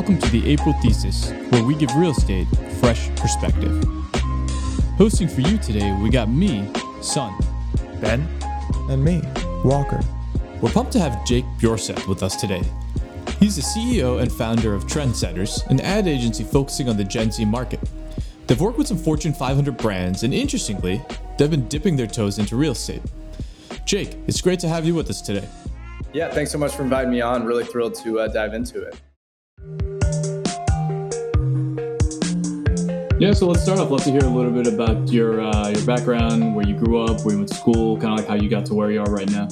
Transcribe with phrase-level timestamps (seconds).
[0.00, 2.46] Welcome to the April Thesis, where we give real estate
[2.80, 3.84] fresh perspective.
[4.96, 7.38] Hosting for you today, we got me, Sun,
[8.00, 8.26] Ben,
[8.88, 9.20] and me,
[9.62, 10.00] Walker.
[10.62, 12.62] We're pumped to have Jake Bjorseth with us today.
[13.40, 17.44] He's the CEO and founder of Trndsttrs, an ad agency focusing on the Gen Z
[17.44, 17.80] market.
[18.46, 21.02] They've worked with some Fortune 500 brands, and interestingly,
[21.36, 23.02] they've been dipping their toes into real estate.
[23.84, 25.46] Jake, it's great to have you with us today.
[26.14, 27.44] Yeah, thanks so much for inviting me on.
[27.44, 28.98] Really thrilled to uh, dive into it.
[33.20, 33.90] Yeah, so let's start off.
[33.90, 37.20] Love to hear a little bit about your uh, your background, where you grew up,
[37.20, 39.12] where you went to school, kind of like how you got to where you are
[39.12, 39.46] right now.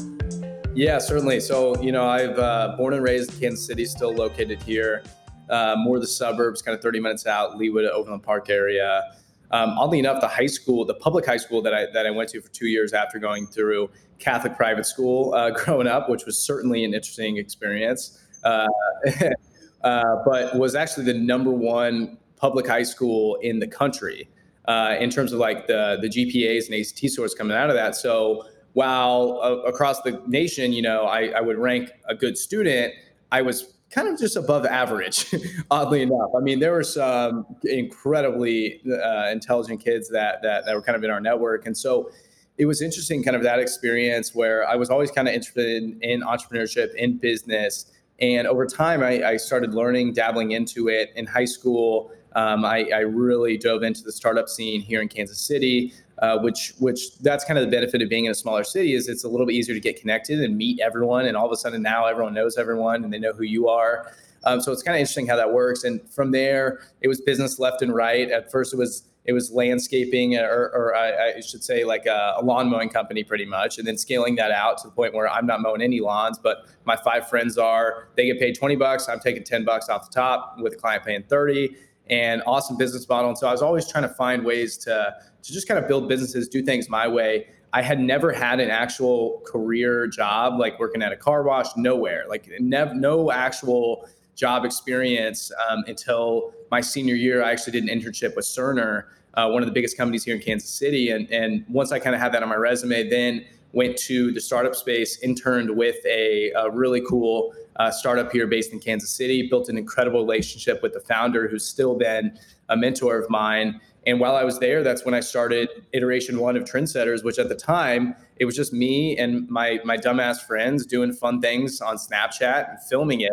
[0.75, 1.39] Yeah, certainly.
[1.39, 5.03] So, you know, I've uh, born and raised in Kansas City, still located here,
[5.51, 9.03] uh, more the suburbs, kind of 30 minutes out, Leawood, Overland Park area.
[9.51, 12.31] Um, oddly enough, the high school, the public high school that I that I went
[12.31, 16.39] to for two years after going through Catholic private school uh, growing up, which was
[16.39, 18.67] certainly an interesting experience, uh,
[19.85, 24.29] uh, but was actually the number one public high school in the country
[24.67, 27.97] uh, in terms of like the the GPAs and ACT scores coming out of that.
[27.97, 28.45] So
[28.75, 32.93] while uh, across the nation, you know, I, I, would rank a good student,
[33.33, 35.35] I was kind of just above average,
[35.71, 36.31] oddly enough.
[36.37, 41.03] I mean, there were some incredibly uh, intelligent kids that, that that were kind of
[41.03, 42.11] in our network, and so
[42.59, 45.99] it was interesting, kind of that experience where I was always kind of interested in,
[46.03, 47.87] in entrepreneurship, in business.
[48.21, 52.11] And over time, I, I started learning, dabbling into it in high school.
[52.35, 56.75] Um, I, I, really dove into the startup scene here in Kansas City, uh, which
[56.79, 59.29] which that's kind of the benefit of being in a smaller city is it's a
[59.29, 62.07] little bit easier to get connected and meet everyone, and all of a sudden now
[62.07, 64.13] everyone knows everyone and they know who you are.
[64.45, 65.85] Um, so it's kind of interesting how that works.
[65.85, 68.31] And from there, it was business left and right.
[68.31, 72.37] At first, it was it was landscaping, or, or I, I, should say, like a,
[72.39, 75.29] a, lawn mowing company, pretty much, and then scaling that out to the point where
[75.29, 78.09] I'm not mowing any lawns, but my five friends are.
[78.17, 79.07] They get paid 20 bucks.
[79.07, 81.77] I'm taking 10 bucks off the top, with the client paying 30
[82.11, 83.31] and awesome business model.
[83.31, 86.09] And so I was always trying to find ways to to just kind of build
[86.09, 87.47] businesses, do things my way.
[87.73, 92.25] I had never had an actual career job, like working at a car wash, nowhere,
[92.29, 97.43] like nev- no actual job experience um, until my senior year.
[97.43, 99.05] I actually did an internship with Cerner,
[99.35, 101.11] uh, one of the biggest companies here in Kansas City.
[101.11, 104.41] And, and once I kind of had that on my resume, then went to the
[104.41, 109.49] startup space, interned with a, a really cool uh, startup here based in Kansas City,
[109.49, 113.81] built an incredible relationship with the founder who's still been a mentor of mine.
[114.07, 117.49] And while I was there, that's when I started iteration one of Trndsttrs, which at
[117.49, 121.97] the time it was just me and my my dumbass friends doing fun things on
[121.97, 123.33] Snapchat and filming it.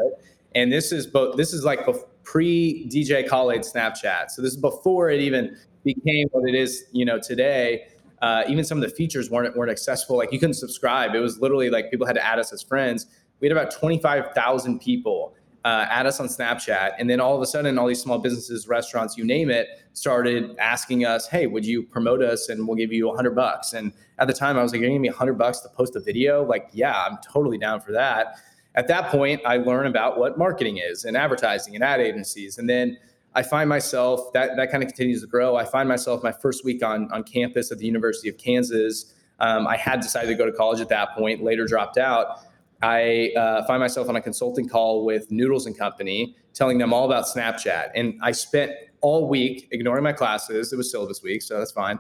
[0.54, 1.88] And this is both this is like
[2.24, 4.32] pre DJ Khaled Snapchat.
[4.32, 7.88] So this is before it even became what it is, you know, today.
[8.22, 10.18] Uh, even some of the features weren't weren't accessible.
[10.18, 11.16] Like you couldn't subscribe.
[11.16, 13.08] It was literally like people had to add us as friends
[13.40, 15.36] we had about 25,000 people
[15.66, 16.94] uh, add us on Snapchat.
[17.00, 20.56] And then all of a sudden, all these small businesses, restaurants, you name it, started
[20.60, 23.74] asking us, hey, would you promote us and we'll give you 100 bucks?
[23.74, 25.70] And at the time, I was like, you're going to give me 100 bucks to
[25.70, 26.46] post a video?
[26.46, 28.40] Like, yeah, I'm totally down for that.
[28.76, 32.60] At that point, I learn about what marketing is and advertising and ad agencies.
[32.60, 32.98] And then
[33.34, 35.56] I find myself, that, that kind of continues to grow.
[35.56, 39.16] I find myself my first week on, on campus at the University of Kansas.
[39.40, 42.46] Um, I had decided to go to college at that point, later dropped out
[42.86, 47.06] I uh, find myself on a consulting call with Noodles and Company, telling them all
[47.06, 47.90] about Snapchat.
[47.96, 50.72] And I spent all week ignoring my classes.
[50.72, 51.98] It was syllabus week, so that's fine.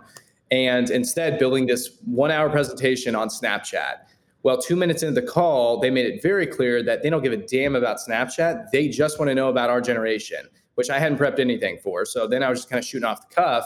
[0.51, 3.95] And instead, building this one hour presentation on Snapchat.
[4.43, 7.33] Well, two minutes into the call, they made it very clear that they don't give
[7.33, 8.69] a damn about Snapchat.
[8.71, 12.05] They just want to know about our generation, which I hadn't prepped anything for.
[12.05, 13.65] So then I was just kind of shooting off the cuff.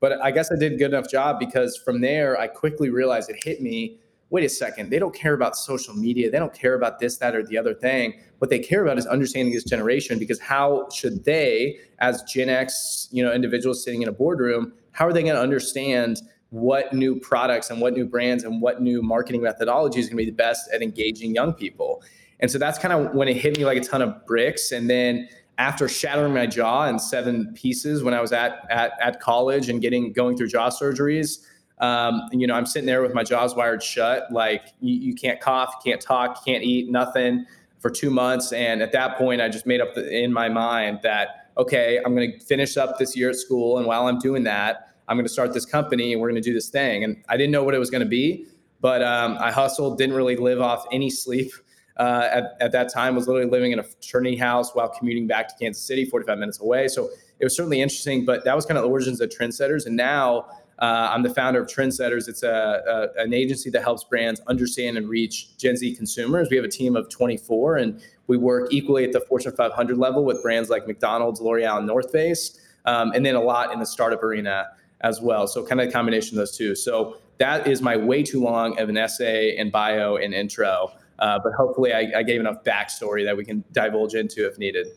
[0.00, 3.30] But I guess I did a good enough job because from there, I quickly realized
[3.30, 4.00] it hit me
[4.30, 6.30] wait a second, they don't care about social media.
[6.30, 8.20] They don't care about this, that, or the other thing.
[8.38, 13.08] What they care about is understanding this generation because how should they, as Gen X,
[13.12, 16.20] you know, individuals sitting in a boardroom, how are they going to understand
[16.50, 20.24] what new products and what new brands and what new marketing methodology is going to
[20.24, 22.02] be the best at engaging young people?
[22.40, 24.72] And so that's kind of when it hit me like a ton of bricks.
[24.72, 25.28] And then
[25.58, 29.80] after shattering my jaw in seven pieces when I was at at, at college and
[29.80, 31.38] getting going through jaw surgeries,
[31.78, 35.40] um, you know, I'm sitting there with my jaws wired shut, like you, you can't
[35.40, 37.44] cough, can't talk, can't eat, nothing
[37.80, 38.52] for two months.
[38.52, 42.14] And at that point, I just made up the, in my mind that, okay, I'm
[42.14, 43.78] going to finish up this year at school.
[43.78, 46.48] And while I'm doing that, I'm going to start this company and we're going to
[46.48, 47.04] do this thing.
[47.04, 48.46] And I didn't know what it was going to be,
[48.80, 51.52] but um, I hustled, didn't really live off any sleep.
[51.98, 55.48] Uh, at, at that time was literally living in a fraternity house while commuting back
[55.48, 56.88] to Kansas City, 45 minutes away.
[56.88, 57.08] So
[57.38, 59.86] it was certainly interesting, but that was kind of the origins of Trndsttrs.
[59.86, 60.46] And now
[60.78, 62.28] Uh, I'm the founder of Trndsttrs.
[62.28, 66.48] It's a, a, an agency that helps brands understand and reach Gen Z consumers.
[66.50, 70.24] We have a team of 24, and we work equally at the Fortune 500 level
[70.24, 73.86] with brands like McDonald's, L'Oreal, and North Face, um, and then a lot in the
[73.86, 74.66] startup arena
[75.00, 75.46] as well.
[75.46, 76.74] So kind of a combination of those two.
[76.74, 80.92] So that is my way too long of an essay and bio and intro.
[81.18, 84.88] Uh, but hopefully, I, I gave enough backstory that we can divulge into if needed.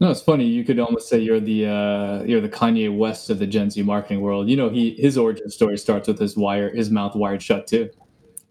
[0.00, 0.46] No, it's funny.
[0.46, 3.82] You could almost say you're the uh, you're the Kanye West of the Gen Z
[3.82, 4.48] marketing world.
[4.48, 7.90] You know, he his origin story starts with his wire, his mouth wired shut too.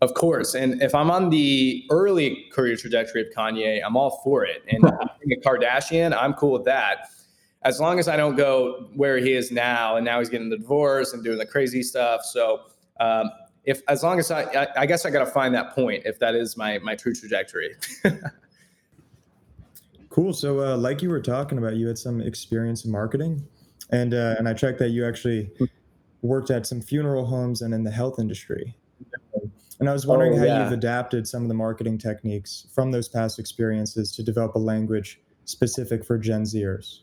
[0.01, 4.45] Of course, and if I'm on the early career trajectory of Kanye, I'm all for
[4.45, 4.63] it.
[4.69, 4.81] And
[5.25, 7.09] being a Kardashian, I'm cool with that,
[7.63, 9.95] as long as I don't go where he is now.
[9.95, 12.21] And now he's getting the divorce and doing the crazy stuff.
[12.23, 12.61] So
[12.99, 13.31] um,
[13.65, 16.19] if as long as I, I, I guess I got to find that point if
[16.19, 17.75] that is my my true trajectory.
[20.09, 20.33] cool.
[20.33, 23.45] So, uh, like you were talking about, you had some experience in marketing,
[23.91, 25.51] and uh, and I checked that you actually
[26.21, 28.75] worked at some funeral homes and in the health industry.
[29.79, 33.07] And I was wondering oh, how you've adapted some of the marketing techniques from those
[33.07, 36.99] past experiences to develop a language specific for Gen Zers.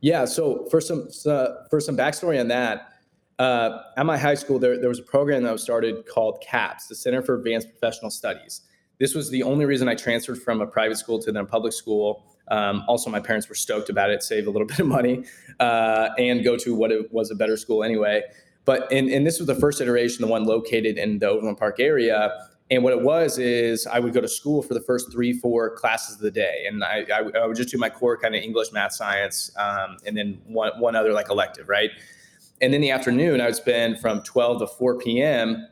[0.00, 0.24] Yeah.
[0.24, 2.88] So for some uh, for some backstory on that,
[3.38, 6.88] uh, at my high school, there, there was a program that was started called CAPS,
[6.88, 8.62] the Center for Advanced Professional Studies.
[8.98, 11.72] This was the only reason I transferred from a private school to then a public
[11.72, 12.24] school.
[12.48, 15.24] Um, also, my parents were stoked about it, save a little bit of money,
[15.60, 18.22] uh, and go to what it was a better school anyway.
[18.64, 21.80] But and, and this was the first iteration, the one located in the Overland Park
[21.80, 22.32] area.
[22.70, 25.76] And what it was is I would go to school for the first three, four
[25.76, 28.42] classes of the day, and I, I, I would just do my core kind of
[28.42, 31.90] English, math, science, um, and then one one other like elective, right?
[32.62, 35.68] And in the afternoon, I would spend from 12 to 4 p.m.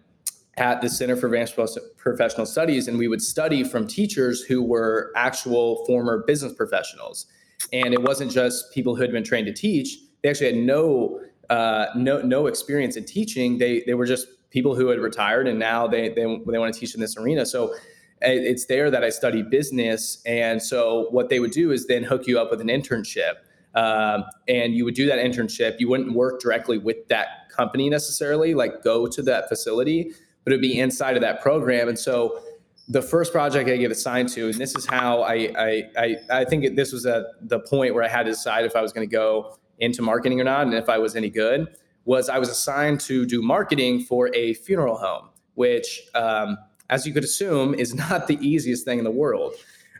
[0.56, 1.58] at the Center for Advanced
[1.96, 7.26] Professional Studies, and we would study from teachers who were actual former business professionals.
[7.72, 11.20] And it wasn't just people who had been trained to teach; they actually had no
[11.48, 13.58] uh, no no experience in teaching.
[13.58, 16.80] They they were just people who had retired, and now they they they want to
[16.80, 17.46] teach in this arena.
[17.46, 17.74] So
[18.20, 22.26] it's there that I studied business, and so what they would do is then hook
[22.26, 23.34] you up with an internship
[23.74, 25.80] um, and you would do that internship.
[25.80, 30.12] You wouldn't work directly with that company necessarily, like go to that facility,
[30.44, 31.88] but it'd be inside of that program.
[31.88, 32.40] And so
[32.88, 36.44] the first project I get assigned to, and this is how I I I, I
[36.44, 39.08] think this was at the point where I had to decide if I was going
[39.08, 42.48] to go into marketing or not, and if I was any good, was I was
[42.48, 46.58] assigned to do marketing for a funeral home, which, um,
[46.90, 49.54] as you could assume, is not the easiest thing in the world.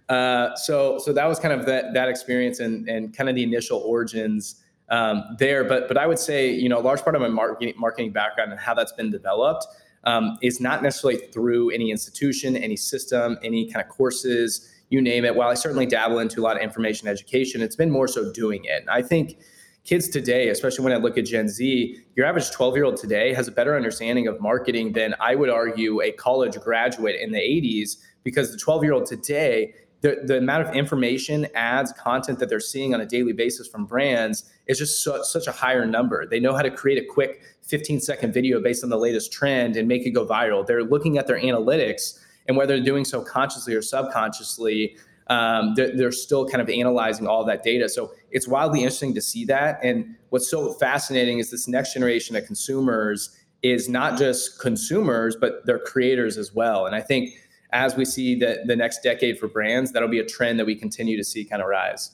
[0.09, 3.43] Uh, so so that was kind of that that experience and and kind of the
[3.43, 5.65] initial origins um, there.
[5.65, 8.51] But but I would say you know a large part of my marketing marketing background
[8.51, 9.67] and how that's been developed
[10.05, 15.25] um, is not necessarily through any institution, any system, any kind of courses, you name
[15.25, 15.35] it.
[15.35, 18.65] While I certainly dabble into a lot of information education, it's been more so doing
[18.65, 18.85] it.
[18.91, 19.39] I think
[19.85, 23.33] kids today, especially when I look at Gen Z, your average 12 year old today
[23.33, 27.39] has a better understanding of marketing than I would argue a college graduate in the
[27.39, 32.49] 80s because the 12 year old today the, the amount of information, ads, content that
[32.49, 36.27] they're seeing on a daily basis from brands is just such a higher number.
[36.27, 39.77] They know how to create a quick 15 second video based on the latest trend
[39.77, 40.67] and make it go viral.
[40.67, 42.19] They're looking at their analytics
[42.49, 44.97] and whether they're doing so consciously or subconsciously,
[45.29, 47.89] um, they're, they're, still kind of analyzing all that data.
[47.89, 49.79] So it's wildly interesting to see that.
[49.85, 55.65] And what's so fascinating is this next generation of consumers is not just consumers, but
[55.65, 56.87] they're creators as well.
[56.87, 57.35] And I think
[57.73, 60.75] as we see the, the next decade for brands, that'll be a trend that we
[60.75, 62.13] continue to see kind of rise.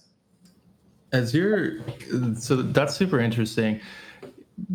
[1.13, 1.79] As you're,
[2.37, 3.81] so that's super interesting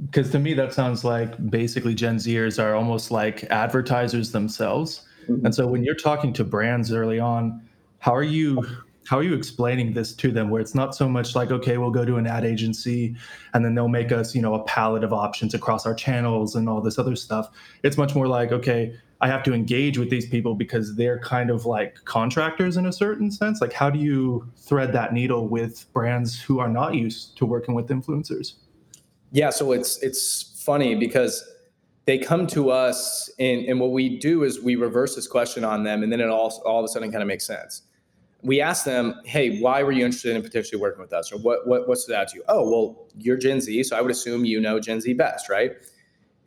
[0.06, 5.06] because to me that sounds like basically Gen Zers are almost like advertisers themselves.
[5.28, 5.46] Mm-hmm.
[5.46, 7.62] And so when you're talking to brands early on,
[8.00, 8.66] how are you
[9.06, 11.92] how are you explaining this to them where it's not so much like okay we'll
[11.92, 13.16] go to an ad agency
[13.54, 16.70] and then they'll make us you know a palette of options across our channels and
[16.70, 17.50] all this other stuff
[17.84, 21.50] it's much more like okay I have to engage with these people because they're kind
[21.50, 23.62] of like contractors in a certain sense.
[23.62, 27.74] Like, how do you thread that needle with brands who are not used to working
[27.74, 28.56] with influencers?
[29.32, 31.42] Yeah, so it's it's funny because
[32.03, 35.86] they come to us and, and what we do is we reverse this question on
[35.86, 37.84] them and then it all all of a sudden kind of makes sense.
[38.42, 41.32] We ask them, hey, why were you interested in potentially working with us?
[41.32, 42.44] Or what what what stood out to you?
[42.50, 45.72] Oh, well, you're Gen Z, so I would assume you know Gen Z best, right?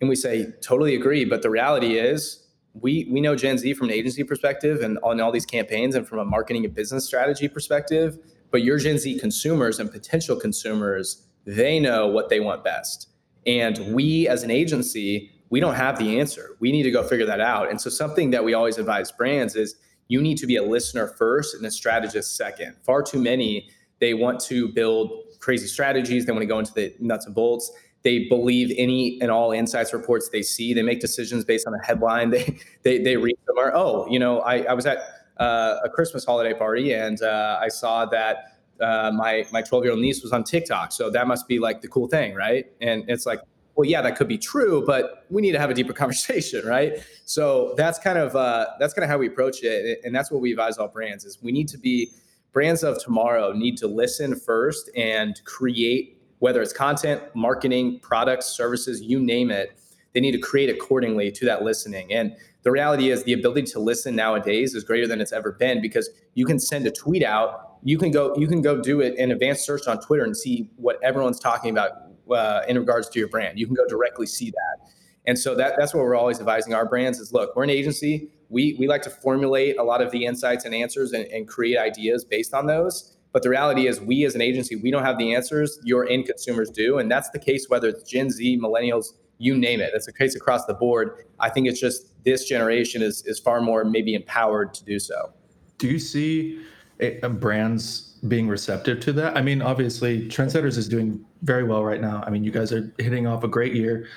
[0.02, 1.24] And we say, totally agree.
[1.24, 2.45] But the reality is
[2.80, 6.06] we we know Gen Z from an agency perspective and on all these campaigns and
[6.06, 8.18] from a marketing and business strategy perspective,
[8.50, 13.08] but your Gen Z consumers and potential consumers, they know what they want best.
[13.46, 16.56] And we as an agency, we don't have the answer.
[16.58, 17.70] We need to go figure that out.
[17.70, 19.76] And so something that we always advise brands is
[20.08, 22.76] you need to be a listener first and a strategist second.
[22.84, 26.94] Far too many they want to build crazy strategies, they want to go into the
[27.00, 27.72] nuts and bolts
[28.06, 30.72] they believe any and all insights reports they see.
[30.72, 32.30] They make decisions based on a headline.
[32.36, 34.98] They they, they read them or oh, you know, I, I was at
[35.38, 38.36] uh, a Christmas holiday party and uh, I saw that
[38.80, 40.92] uh, my my 12 year old niece was on TikTok.
[40.92, 42.66] So that must be like the cool thing, right?
[42.80, 43.40] And it's like,
[43.74, 46.92] well, yeah, that could be true, but we need to have a deeper conversation, right?
[47.24, 50.40] So that's kind of uh, that's kind of how we approach it, and that's what
[50.40, 52.12] we advise all brands is we need to be
[52.52, 59.02] brands of tomorrow need to listen first and create whether it's content, marketing, products, services,
[59.02, 59.78] you name it.
[60.12, 62.12] They need to create accordingly to that listening.
[62.12, 65.80] And the reality is the ability to listen nowadays is greater than it's ever been
[65.80, 69.14] because you can send a tweet out you can go you can go do it
[69.16, 71.92] in advanced search on twitter and see what everyone's talking about
[72.34, 74.90] uh, in regards to your brand you can go directly see that
[75.28, 78.28] and so that, that's what we're always advising our brands is look we're an agency
[78.48, 81.78] we we like to formulate a lot of the insights and answers and, and create
[81.78, 85.18] ideas based on those but the reality is we as an agency we don't have
[85.18, 89.14] the answers your end consumers do and that's the case whether it's gen z millennials
[89.38, 89.90] you name it.
[89.92, 91.24] That's the case across the board.
[91.40, 95.32] I think it's just this generation is is far more maybe empowered to do so.
[95.78, 96.60] Do you see
[97.00, 99.36] a, a brands being receptive to that?
[99.36, 102.22] I mean, obviously, Trndsttrs is doing very well right now.
[102.26, 104.08] I mean, you guys are hitting off a great year,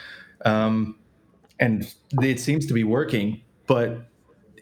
[0.46, 0.98] um,
[1.60, 3.42] and it seems to be working.
[3.68, 4.09] But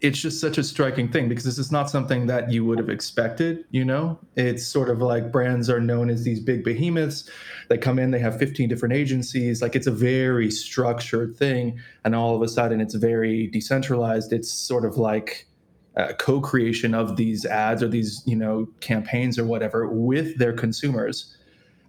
[0.01, 2.89] it's just such a striking thing because this is not something that you would have
[2.89, 4.19] expected you know?
[4.35, 7.29] It's sort of like brands are known as these big behemoths.
[7.69, 9.61] They come in they have 15 different agencies.
[9.61, 14.33] Like it's a very structured thing and all of a sudden it's very decentralized.
[14.33, 15.47] It's sort of like
[16.19, 21.35] co-creation of these ads or these you know campaigns or whatever with their consumers.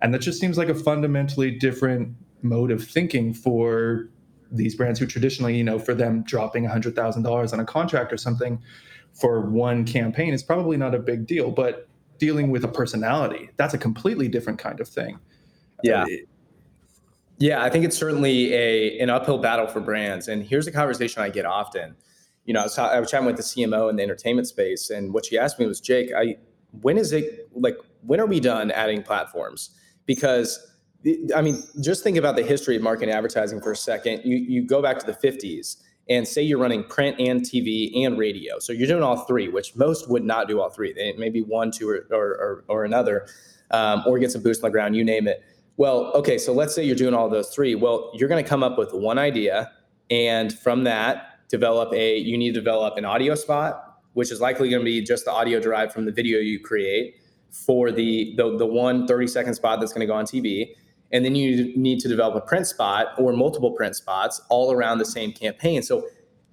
[0.00, 4.08] And that just seems like a fundamentally different mode of thinking for
[4.50, 8.60] these brands who traditionally, you know, for them dropping $100,000 on a contract or something
[9.12, 11.88] for one campaign is probably not a big deal, but
[12.18, 15.18] dealing with a personality, that's a completely different kind of thing.
[15.82, 16.04] Yeah.
[17.38, 20.26] yeah, I think it's certainly a an uphill battle for brands.
[20.26, 21.94] And here's a conversation I get often.
[22.44, 25.12] You know, I was, I was chatting with the CMO in the entertainment space, and
[25.12, 26.38] what she asked me was, Jake, I
[26.80, 29.70] when is it like when are we done adding platforms?
[30.06, 30.76] Because
[31.34, 34.22] I mean, just think about the history of marketing advertising for a second.
[34.24, 35.76] You you go back to the 50s
[36.08, 38.58] and say you're running print and TV and radio.
[38.58, 40.92] So you're doing all three, which most would not do all three.
[40.92, 43.26] They maybe one, two, or or, or, another,
[43.70, 44.96] um, or get some boost on the ground.
[44.96, 45.44] You name it.
[45.76, 46.36] Well, okay.
[46.36, 47.76] So let's say you're doing all those three.
[47.76, 49.70] Well, you're going to come up with one idea,
[50.10, 52.16] and from that, develop a.
[52.16, 55.32] You need to develop an audio spot, which is likely going to be just the
[55.32, 57.20] audio derived from the video you create
[57.52, 60.74] for the the, the one 30 second spot that's going to go on TV
[61.12, 64.98] and then you need to develop a print spot or multiple print spots all around
[64.98, 65.82] the same campaign.
[65.82, 66.06] So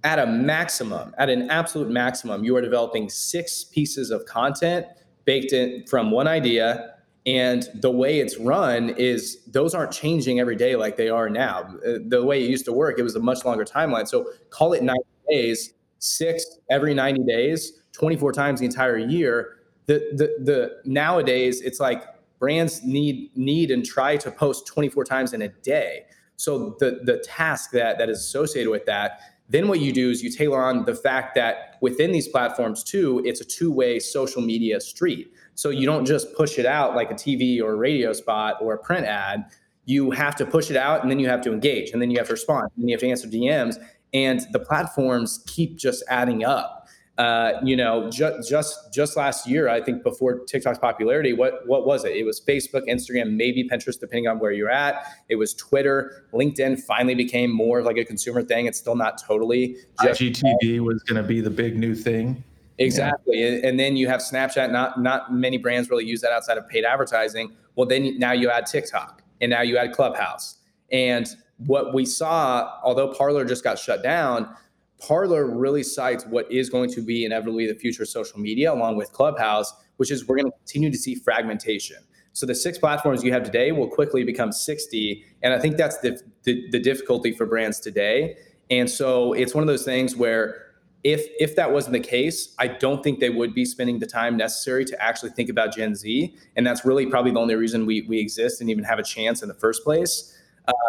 [0.04, 4.86] at a maximum, at an absolute maximum, you are developing six pieces of content
[5.26, 6.92] baked in from one idea.
[7.26, 11.64] And the way it's run is those aren't changing every day like they are now.
[11.84, 14.08] The way it used to work, it was a much longer timeline.
[14.08, 19.58] So call it 90 days, six every 90 days, 24 times the entire year.
[19.88, 22.04] The, the, the nowadays it's like
[22.40, 26.06] brands need need and try to post 24 times in a day.
[26.38, 30.24] So the the task that that is associated with that, then what you do is
[30.24, 34.80] you tailor on the fact that within these platforms too, it's a two-way social media
[34.82, 35.32] street.
[35.54, 38.74] So you don't just push it out like a TV or a radio spot or
[38.74, 39.46] a print ad.
[39.86, 42.18] You have to push it out and then you have to engage and then you
[42.18, 43.76] have to respond and you have to answer DMs
[44.14, 46.75] and the platforms keep just adding up
[47.18, 51.86] uh, you know, ju- just just last year, I think before TikTok's popularity, what what
[51.86, 52.12] was it?
[52.16, 55.06] It was Facebook, Instagram, maybe Pinterest, depending on where you're at.
[55.30, 56.82] It was Twitter, LinkedIn.
[56.82, 58.66] Finally, became more of like a consumer thing.
[58.66, 59.78] It's still not totally.
[60.00, 62.44] IGTV was going to be the big new thing.
[62.80, 63.68] Exactly, yeah.
[63.68, 64.70] and then you have Snapchat.
[64.72, 67.56] Not not many brands really use that outside of paid advertising.
[67.76, 70.58] Well, then now you add TikTok, and now you add Clubhouse,
[70.92, 71.28] and
[71.66, 74.54] what we saw, although Parler just got shut down
[75.00, 78.96] Parler really cites what is going to be inevitably the future of social media, along
[78.98, 81.98] with Clubhouse, which is we're going to continue to see fragmentation.
[82.34, 85.24] So the six platforms you have today will quickly become 60.
[85.42, 88.38] And I think that's the, the, the difficulty for brands today.
[88.70, 90.66] And so it's one of those things where
[91.06, 94.36] if if that wasn't the case, I don't think they would be spending the time
[94.36, 98.02] necessary to actually think about Gen Z, and that's really probably the only reason we
[98.02, 100.36] we exist and even have a chance in the first place.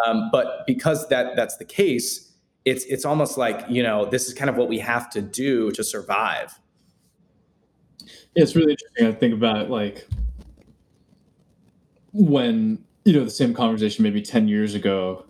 [0.05, 2.26] Um, but because that that's the case,
[2.67, 5.71] it's it's almost like you know this is kind of what we have to do
[5.71, 6.59] to survive.
[8.35, 10.07] Yeah, it's really interesting i think about like
[12.13, 15.25] when you know the same conversation maybe 10 years ago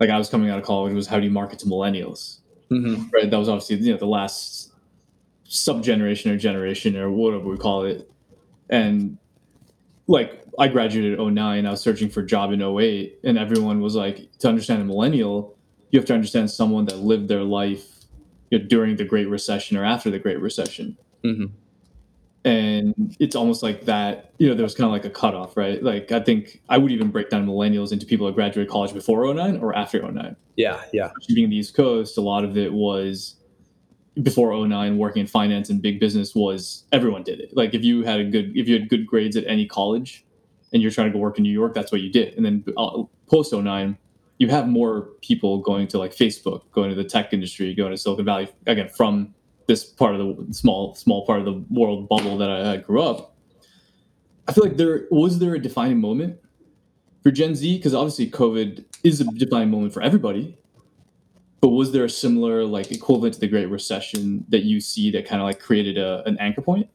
[0.00, 2.40] like i was coming out of college was how do you market to millennials?
[2.70, 3.10] Mm-hmm.
[3.12, 3.30] right?
[3.30, 4.72] That was obviously you know the last
[5.44, 8.10] sub generation or generation or whatever we call it.
[8.68, 9.18] And
[10.08, 13.94] like I graduated 09, I was searching for a job in 08, and everyone was
[13.94, 15.55] like, to understand a millennial,
[15.90, 18.04] you have to understand someone that lived their life
[18.50, 20.96] you know, during the Great Recession or after the Great Recession.
[21.24, 21.46] Mm-hmm.
[22.44, 25.82] And it's almost like that, you know, there was kind of like a cutoff, right?
[25.82, 29.32] Like, I think I would even break down millennials into people that graduated college before
[29.34, 30.36] 09 or after 09.
[30.54, 31.10] Yeah, yeah.
[31.34, 33.36] Being the East Coast, a lot of it was
[34.22, 38.02] before 09 working in finance and big business was everyone did it like if you
[38.02, 40.24] had a good if you had good grades at any college
[40.72, 42.64] and you're trying to go work in new york that's what you did and then
[42.78, 43.98] uh, post 09
[44.38, 47.96] you have more people going to like facebook going to the tech industry going to
[47.96, 49.34] silicon valley again from
[49.66, 53.02] this part of the small small part of the world bubble that i, I grew
[53.02, 53.36] up
[54.48, 56.38] i feel like there was there a defining moment
[57.22, 60.56] for gen z because obviously covid is a defining moment for everybody
[61.60, 65.26] but was there a similar like equivalent to the Great Recession that you see that
[65.26, 66.88] kind of like created a, an anchor point?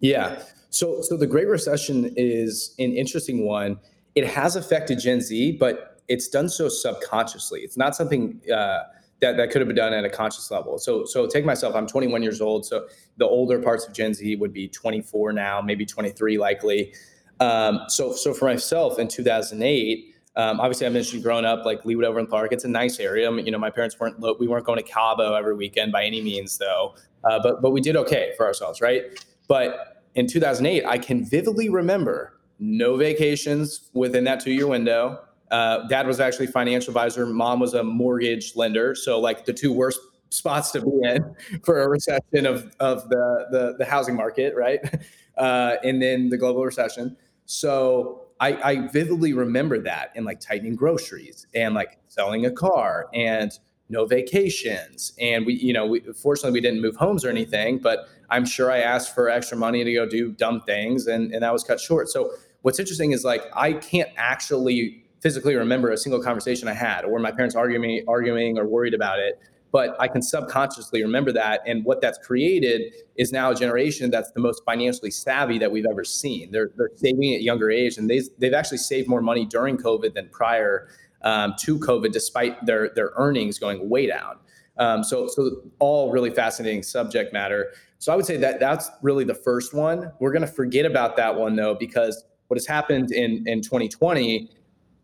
[0.00, 0.42] Yeah.
[0.70, 3.78] So so the Great Recession is an interesting one.
[4.14, 7.60] It has affected Gen Z, but it's done so subconsciously.
[7.60, 8.84] It's not something uh,
[9.20, 10.78] that that could have been done at a conscious level.
[10.78, 11.74] So so take myself.
[11.74, 12.66] I'm 21 years old.
[12.66, 12.86] So
[13.16, 16.92] the older parts of Gen Z would be 24 now, maybe 23 likely.
[17.40, 22.04] Um, so so for myself in 2008 um, obviously, I mentioned growing up like Leawood
[22.04, 22.52] Overland Park.
[22.52, 23.32] It's a nice area.
[23.32, 26.58] you know, my parents weren't we weren't going to Cabo every weekend by any means,
[26.58, 26.94] though.
[27.24, 29.04] Uh, but but we did okay for ourselves, right?
[29.48, 35.20] But in 2008, I can vividly remember no vacations within that two year window.
[35.50, 37.26] Uh, dad was actually financial advisor.
[37.26, 38.94] Mom was a mortgage lender.
[38.94, 40.00] So like the two worst
[40.30, 41.34] spots to be in
[41.64, 44.80] for a recession of of the the, the housing market, right?
[45.36, 47.14] Uh, and then the global recession.
[47.44, 53.08] So I, I vividly remember that and like tightening groceries and like selling a car
[53.12, 53.52] and
[53.88, 55.12] no vacations.
[55.20, 58.70] And we, you know, we, fortunately we didn't move homes or anything, but I'm sure
[58.70, 61.80] I asked for extra money to go do dumb things and, and that was cut
[61.80, 62.08] short.
[62.08, 67.04] So what's interesting is like, I can't actually physically remember a single conversation I had
[67.04, 69.40] or my parents arguing, arguing or worried about it
[69.76, 71.60] but I can subconsciously remember that.
[71.66, 75.84] And what that's created is now a generation that's the most financially savvy that we've
[75.84, 76.50] ever seen.
[76.50, 80.14] They're, they're saving at younger age, and they've, they've actually saved more money during COVID
[80.14, 80.88] than prior
[81.20, 84.38] um, to COVID, despite their, their earnings going way down.
[84.78, 87.72] Um, so, so all really fascinating subject matter.
[87.98, 90.10] So I would say that that's really the first one.
[90.20, 94.50] We're going to forget about that one though, because what has happened in, in 2020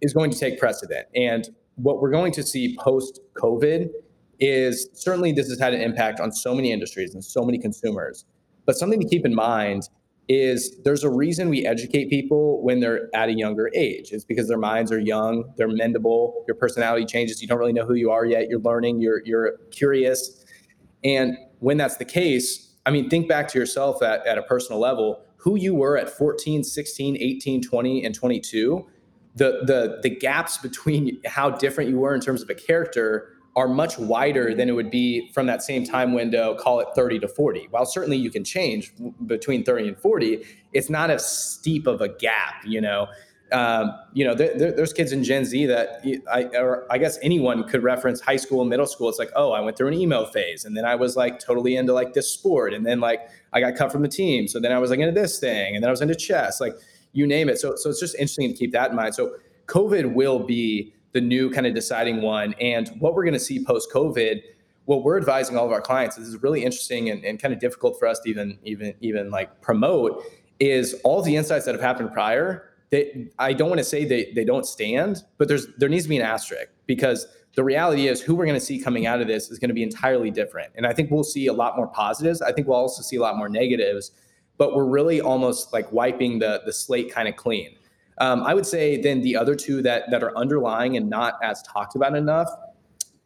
[0.03, 1.07] is going to take precedent.
[1.15, 3.89] And what we're going to see post COVID
[4.39, 8.25] is certainly this has had an impact on so many industries and so many consumers.
[8.67, 9.89] But something to keep in mind
[10.29, 14.13] is there's a reason we educate people when they're at a younger age.
[14.13, 17.85] It's because their minds are young, they're mendable, your personality changes, you don't really know
[17.85, 20.45] who you are yet, you're learning, you're you're curious.
[21.05, 24.81] And when that's the case, I mean, think back to yourself at, at a personal
[24.81, 28.87] level, who you were at 14, 16, 18, 20, and 22.
[29.35, 33.69] The, the the gaps between how different you were in terms of a character are
[33.69, 37.29] much wider than it would be from that same time window, call it 30 to
[37.29, 37.69] 40.
[37.71, 38.93] While certainly you can change
[39.27, 43.09] between 30 and 40, it's not as steep of a gap, you know.
[43.53, 47.19] Um, you know, there, there, there's kids in Gen Z that I, or I guess
[47.21, 49.11] anyone could reference high school middle school.
[49.11, 51.77] It's like, oh, I went through an emo phase, and then I was like totally
[51.77, 53.21] into like this sport, and then like
[53.53, 55.85] I got cut from the team, so then I was like into this thing, and
[55.85, 56.73] then I was into chess, like
[57.13, 57.59] you name it.
[57.59, 59.15] So, so it's just interesting to keep that in mind.
[59.15, 62.55] So, COVID will be the new kind of deciding one.
[62.61, 64.43] And what we're going to see post COVID,
[64.87, 67.61] what we're advising all of our clients, this is really interesting and, and kind of
[67.61, 70.25] difficult for us to even even even like promote,
[70.59, 72.69] is all the insights that have happened prior.
[72.91, 76.09] They, I don't want to say they, they don't stand, but there's there needs to
[76.09, 79.27] be an asterisk because the reality is who we're going to see coming out of
[79.27, 80.73] this is going to be entirely different.
[80.75, 82.41] And I think we'll see a lot more positives.
[82.41, 84.13] I think we'll also see a lot more negatives,
[84.59, 87.77] but we're really almost like wiping the the slate kind of clean.
[88.19, 91.63] Um, I would say then the other two that that are underlying and not as
[91.63, 92.49] talked about enough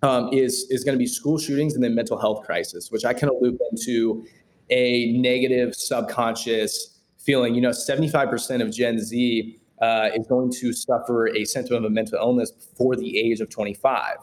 [0.02, 3.12] um, is is going to be school shootings and then mental health crisis, which I
[3.12, 4.24] kind of loop into
[4.70, 7.54] a negative subconscious feeling.
[7.54, 11.76] You know, seventy five percent of Gen Z uh, is going to suffer a symptom
[11.76, 14.16] of a mental illness before the age of twenty five.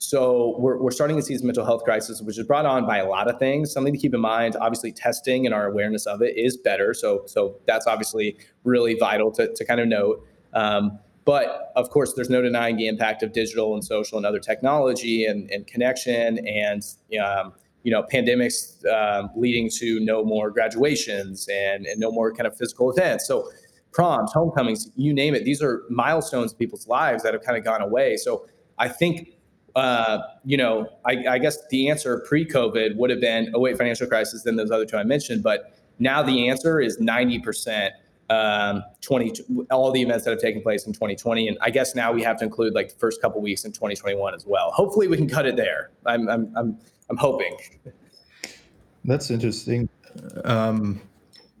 [0.00, 2.98] So we're, we're starting to see this mental health crisis, which is brought on by
[2.98, 3.72] a lot of things.
[3.72, 6.94] Something to keep in mind, obviously testing and our awareness of it is better.
[6.94, 10.24] So, so that's obviously really vital to, to kind of note.
[10.54, 14.38] Um, but of course, there's no denying the impact of digital and social and other
[14.38, 16.82] technology and, and connection and,
[17.20, 22.46] um, you know, pandemics um, leading to no more graduations and, and no more kind
[22.46, 23.26] of physical events.
[23.26, 23.50] So
[23.92, 25.44] proms, homecomings, you name it.
[25.44, 28.16] These are milestones in people's lives that have kind of gone away.
[28.16, 28.46] So
[28.78, 29.34] I think
[29.78, 34.42] uh, you know, I, I, guess the answer pre-COVID would have been 08 financial crisis,
[34.42, 35.42] then those other two I mentioned.
[35.42, 37.90] But now the answer is 90%
[38.30, 42.12] um, 20 all the events that have taken place in 2020 and i guess now
[42.12, 44.70] we have to include like the first couple weeks in 2021 as well.
[44.72, 45.90] Hopefully we can cut it there.
[46.04, 47.56] I'm i'm i'm, I'm hoping.
[49.04, 49.88] That's interesting.
[50.44, 51.00] Um,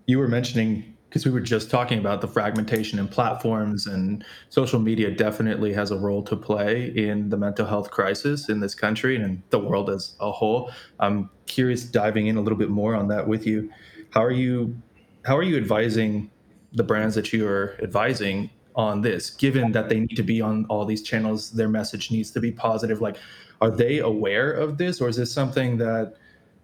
[0.04, 4.78] you were mentioning because we were just talking about the fragmentation in platforms and social
[4.78, 9.16] media definitely has a role to play in the mental health crisis in this country
[9.16, 10.70] and in the world as a whole.
[11.00, 13.70] I'm curious diving in a little bit more on that with you
[14.10, 14.80] how are you
[15.24, 16.30] how are you advising
[16.72, 20.64] the brands that you are advising on this given that they need to be on
[20.66, 23.00] all these channels their message needs to be positive?
[23.00, 23.16] Like
[23.60, 26.14] are they aware of this or is this something that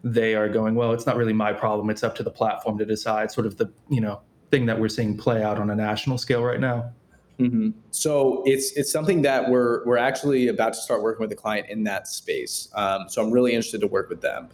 [0.02, 2.84] they are going well it's not really my problem it's up to the platform to
[2.84, 4.20] decide sort of the you know
[4.54, 6.90] thing that we're seeing play out on a national scale right now
[7.38, 7.70] mm-hmm.
[7.90, 11.68] so it's it's something that we're we're actually about to start working with a client
[11.68, 14.48] in that space um, so i'm really interested to work with them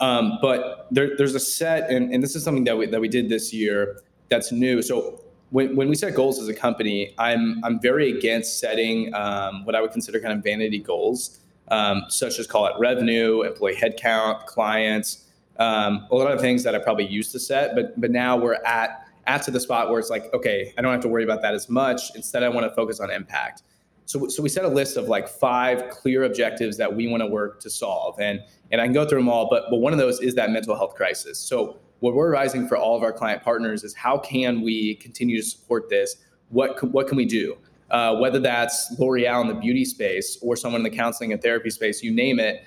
[0.00, 3.08] um, but there, there's a set and, and this is something that we, that we
[3.08, 4.02] did this year
[4.32, 4.82] that's new.
[4.82, 9.64] So when, when we set goals as a company, I'm I'm very against setting um,
[9.64, 13.76] what I would consider kind of vanity goals, um, such as call it revenue, employee
[13.76, 15.28] headcount, clients,
[15.58, 17.74] um, a lot of things that I probably used to set.
[17.74, 20.92] But but now we're at at to the spot where it's like, okay, I don't
[20.92, 22.14] have to worry about that as much.
[22.14, 23.62] Instead, I want to focus on impact.
[24.04, 27.26] So, so we set a list of like five clear objectives that we want to
[27.26, 29.48] work to solve, and and I can go through them all.
[29.48, 31.38] But but one of those is that mental health crisis.
[31.38, 35.40] So what we're rising for all of our client partners is how can we continue
[35.40, 36.16] to support this?
[36.48, 37.56] What what can we do?
[37.90, 41.70] Uh, whether that's L'Oreal in the beauty space or someone in the counseling and therapy
[41.70, 42.64] space, you name it.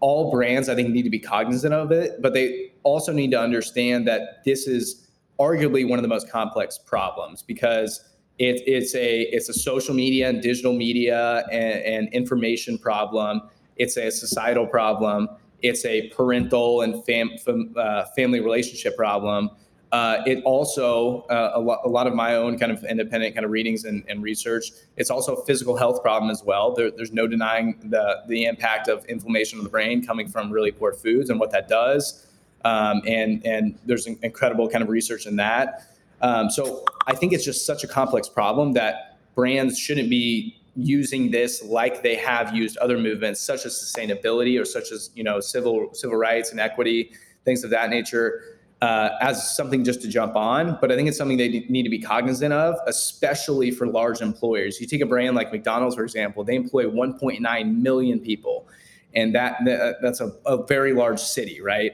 [0.00, 3.40] All brands, I think, need to be cognizant of it, but they also need to
[3.40, 5.01] understand that this is
[5.46, 8.04] arguably one of the most complex problems because
[8.38, 13.42] it, it's a it's a social media and digital media and, and information problem.
[13.76, 15.28] It's a societal problem
[15.62, 19.50] it's a parental and fam, fam, uh, family relationship problem.
[19.92, 23.44] Uh, it also uh, a, lo- a, lot of my own kind of independent kind
[23.44, 24.70] of readings and, and research.
[24.96, 26.74] It's also a physical health problem as well.
[26.74, 30.72] There, there's no denying the the impact of inflammation of the brain coming from really
[30.72, 32.26] poor foods and what that does.
[32.64, 35.86] Um, and and there's incredible kind of research in that.
[36.20, 41.30] Um, so I think it's just such a complex problem that brands shouldn't be using
[41.30, 45.38] this like they have used other movements such as sustainability or such as you know
[45.38, 47.12] civil civil rights and equity
[47.44, 50.78] things of that nature uh, as something just to jump on.
[50.80, 54.80] But i think it's something they need to be cognizant of especially for large employers.
[54.80, 58.66] You take a brand like mcdonald's for example they employ 1.9 million people.
[59.14, 61.92] And that, that that's a, a very large city right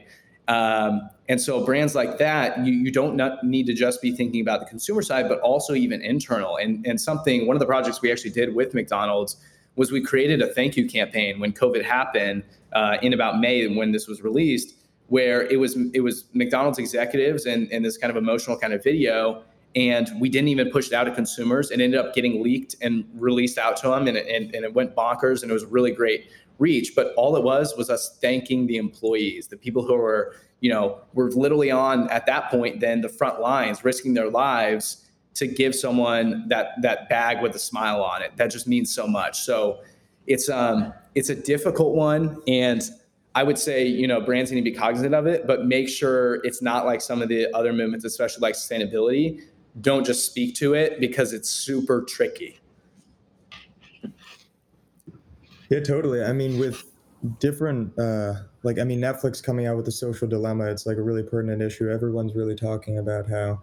[0.49, 4.59] um, and so brands like that, you, you don't need to just be thinking about
[4.59, 6.57] the consumer side, but also even internal.
[6.57, 9.37] And, and something, one of the projects we actually did with McDonald's
[9.75, 13.91] was we created a thank you campaign when COVID happened uh, in about May when
[13.91, 14.73] this was released,
[15.07, 18.83] where it was it was McDonald's executives and, and this kind of emotional kind of
[18.83, 19.43] video.
[19.75, 21.69] And we didn't even push it out to consumers.
[21.69, 24.95] It ended up getting leaked and released out to them, and, and, and it went
[24.95, 26.93] bonkers, and it was really great reach.
[26.95, 31.01] But all it was was us thanking the employees, the people who were, you know,
[31.13, 35.05] were literally on at that point then the front lines, risking their lives
[35.35, 38.35] to give someone that that bag with a smile on it.
[38.35, 39.39] That just means so much.
[39.41, 39.81] So
[40.27, 42.83] it's um it's a difficult one and
[43.35, 46.39] I would say, you know, brands need to be cognizant of it, but make sure
[46.43, 49.43] it's not like some of the other movements, especially like sustainability.
[49.81, 52.59] Don't just speak to it because it's super tricky.
[55.69, 56.23] Yeah, totally.
[56.23, 56.83] I mean, with
[57.39, 61.01] different, uh, like, I mean, Netflix coming out with the social dilemma, it's like a
[61.01, 61.89] really pertinent issue.
[61.89, 63.61] Everyone's really talking about how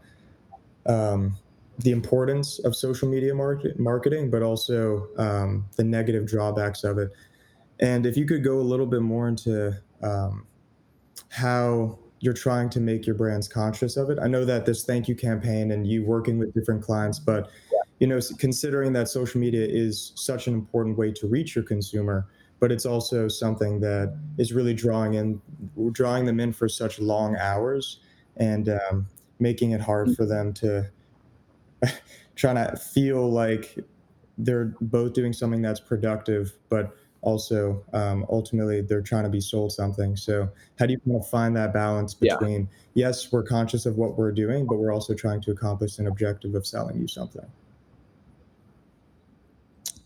[0.86, 1.36] um,
[1.80, 7.10] the importance of social media market, marketing, but also um, the negative drawbacks of it.
[7.80, 10.46] And if you could go a little bit more into um,
[11.28, 14.18] how you're trying to make your brands conscious of it.
[14.20, 17.50] I know that this thank you campaign and you working with different clients, but
[17.98, 22.26] you know, considering that social media is such an important way to reach your consumer,
[22.60, 25.40] but it's also something that is really drawing in,
[25.92, 28.00] drawing them in for such long hours,
[28.36, 29.06] and um,
[29.38, 30.90] making it hard for them to
[32.36, 33.78] trying to feel like
[34.38, 36.94] they're both doing something that's productive, but
[37.26, 40.14] also um, ultimately they're trying to be sold something.
[40.14, 43.08] So how do you kind of find that balance between yeah.
[43.08, 46.54] yes, we're conscious of what we're doing, but we're also trying to accomplish an objective
[46.54, 47.44] of selling you something?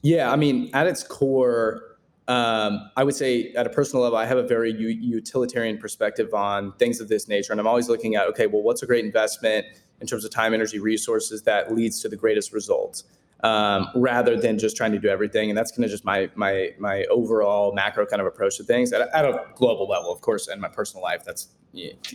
[0.01, 4.25] Yeah, I mean, at its core, um, I would say at a personal level, I
[4.25, 7.53] have a very u- utilitarian perspective on things of this nature.
[7.53, 9.67] And I'm always looking at, okay, well, what's a great investment
[10.01, 13.05] in terms of time, energy, resources that leads to the greatest results?
[13.42, 15.48] Um, rather than just trying to do everything.
[15.48, 18.92] And that's kind of just my my my overall macro kind of approach to things
[18.92, 20.48] at a, at a global level, of course.
[20.48, 21.48] In my personal life, that's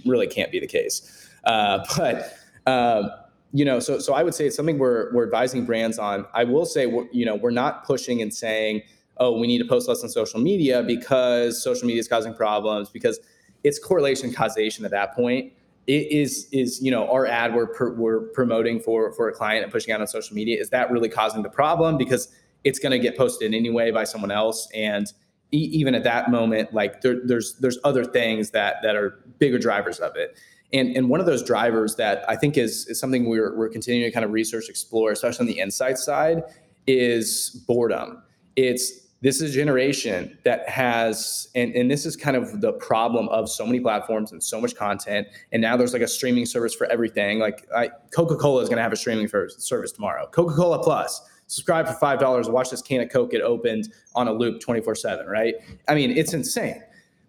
[0.06, 1.28] really can't be the case.
[1.44, 3.10] Uh, but um,
[3.54, 6.26] you know, so so I would say it's something we're we're advising brands on.
[6.34, 8.82] I will say, you know, we're not pushing and saying,
[9.18, 12.90] oh, we need to post less on social media because social media is causing problems
[12.90, 13.20] because
[13.64, 15.54] it's correlation causation at that point.
[15.88, 19.72] It is is you know our ad we're we're promoting for for a client and
[19.72, 21.98] pushing out on social media is that really causing the problem?
[21.98, 22.30] Because
[22.64, 24.68] it's going to get posted anyway by someone else.
[24.74, 25.06] And
[25.52, 29.60] e- even at that moment like there, there's there's other things that that are bigger
[29.60, 30.38] drivers of it.
[30.74, 34.10] And, and one of those drivers that I think is, is something we're, we're continuing
[34.10, 36.44] to kind of research, explore, especially on the insight side,
[36.88, 38.24] is boredom.
[38.56, 43.28] It's this is a generation that has, and, and this is kind of the problem
[43.30, 45.28] of so many platforms and so much content.
[45.52, 47.40] And now there's like a streaming service for everything.
[47.40, 47.68] Like
[48.12, 50.28] Coca Cola is going to have a streaming service tomorrow.
[50.28, 54.28] Coca Cola Plus subscribe for five dollars, watch this can of Coke get opened on
[54.28, 55.56] a loop 24 7, right?
[55.88, 56.84] I mean, it's insane.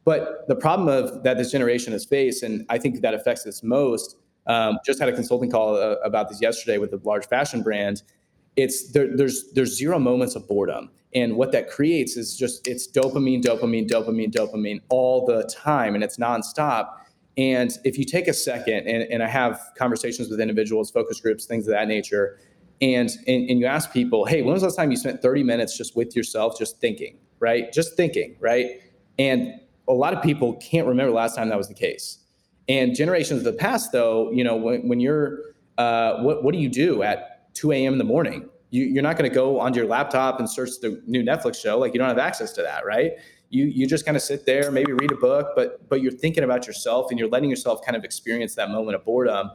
[0.04, 3.62] But the problem of that this generation has faced, and I think that affects us
[3.62, 4.16] most.
[4.46, 8.02] Um, just had a consulting call uh, about this yesterday with a large fashion brand.
[8.54, 12.86] It's there, there's there's zero moments of boredom, and what that creates is just it's
[12.86, 16.90] dopamine, dopamine, dopamine, dopamine all the time, and it's nonstop.
[17.38, 21.46] And if you take a second, and, and I have conversations with individuals, focus groups,
[21.46, 22.38] things of that nature,
[22.82, 25.42] and, and and you ask people, hey, when was the last time you spent 30
[25.42, 27.72] minutes just with yourself, just thinking, right?
[27.72, 28.82] Just thinking, right?
[29.18, 29.54] And
[29.88, 32.18] a lot of people can't remember last time that was the case.
[32.68, 35.38] And generations of the past, though, you know, when, when you're,
[35.78, 37.94] uh, what, what do you do at 2 a.m.
[37.94, 38.50] in the morning?
[38.70, 41.78] You, are not going to go onto your laptop and search the new Netflix show.
[41.78, 43.12] Like you don't have access to that, right?
[43.48, 46.42] You, you just kind of sit there, maybe read a book, but, but you're thinking
[46.42, 49.50] about yourself and you're letting yourself kind of experience that moment of boredom.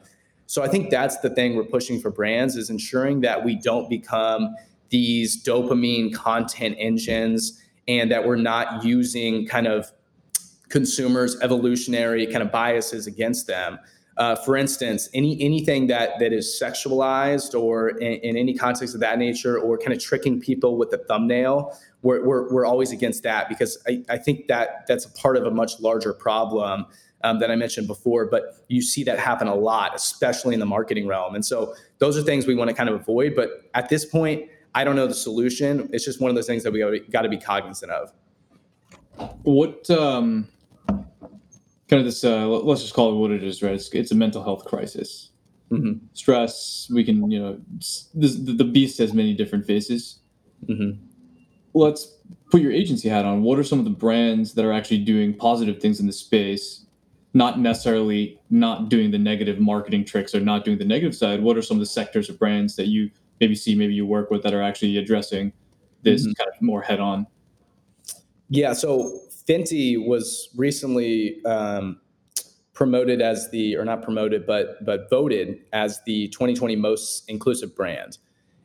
[0.46, 3.90] So I think that's the thing we're pushing for brands is ensuring that we don't
[3.90, 4.56] become
[4.90, 9.92] these dopamine content engines and that we're not using kind of
[10.70, 13.80] consumers' evolutionary kind of biases against them.
[14.22, 19.02] Uh, for instance, any anything that that is sexualized or in, in, any context of
[19.02, 23.24] that nature, or kind of tricking people with the thumbnail, we're, we're, we're always against
[23.24, 26.86] that because I, I think that that's a part of a much larger problem
[27.24, 28.28] um, that I mentioned before.
[28.28, 31.34] But you see that happen a lot, especially in the marketing realm.
[31.34, 33.36] And so those are things we want to kind of avoid.
[33.36, 35.90] But at this point, I don't know the solution.
[35.94, 38.14] It's just one of those things that we got to be cognizant of.
[39.42, 40.48] What um,
[41.92, 43.74] kind of this uh, let's just call it what it is right?
[43.74, 45.28] It's, it's a mental health crisis.
[45.72, 46.06] Mm-hmm.
[46.12, 47.58] stress we can you know
[48.14, 50.20] this, the beast has many different faces.
[50.66, 51.02] Mm-hmm.
[51.74, 52.18] let's
[52.50, 53.42] put your agency hat on.
[53.42, 56.86] What are some of the brands that are actually doing positive things in the space?
[57.34, 61.42] Not necessarily not doing the negative marketing tricks or not doing the negative side.
[61.42, 63.10] What are some of the sectors of brands that you
[63.42, 65.52] maybe see maybe you work with that are actually addressing
[66.04, 66.34] this mm-hmm.
[66.34, 67.28] kind of more head on
[68.50, 69.20] yeah so
[69.52, 72.00] Fenty was recently um,
[72.74, 78.18] promoted as the, or not promoted, but but voted as the 2020 most inclusive brand.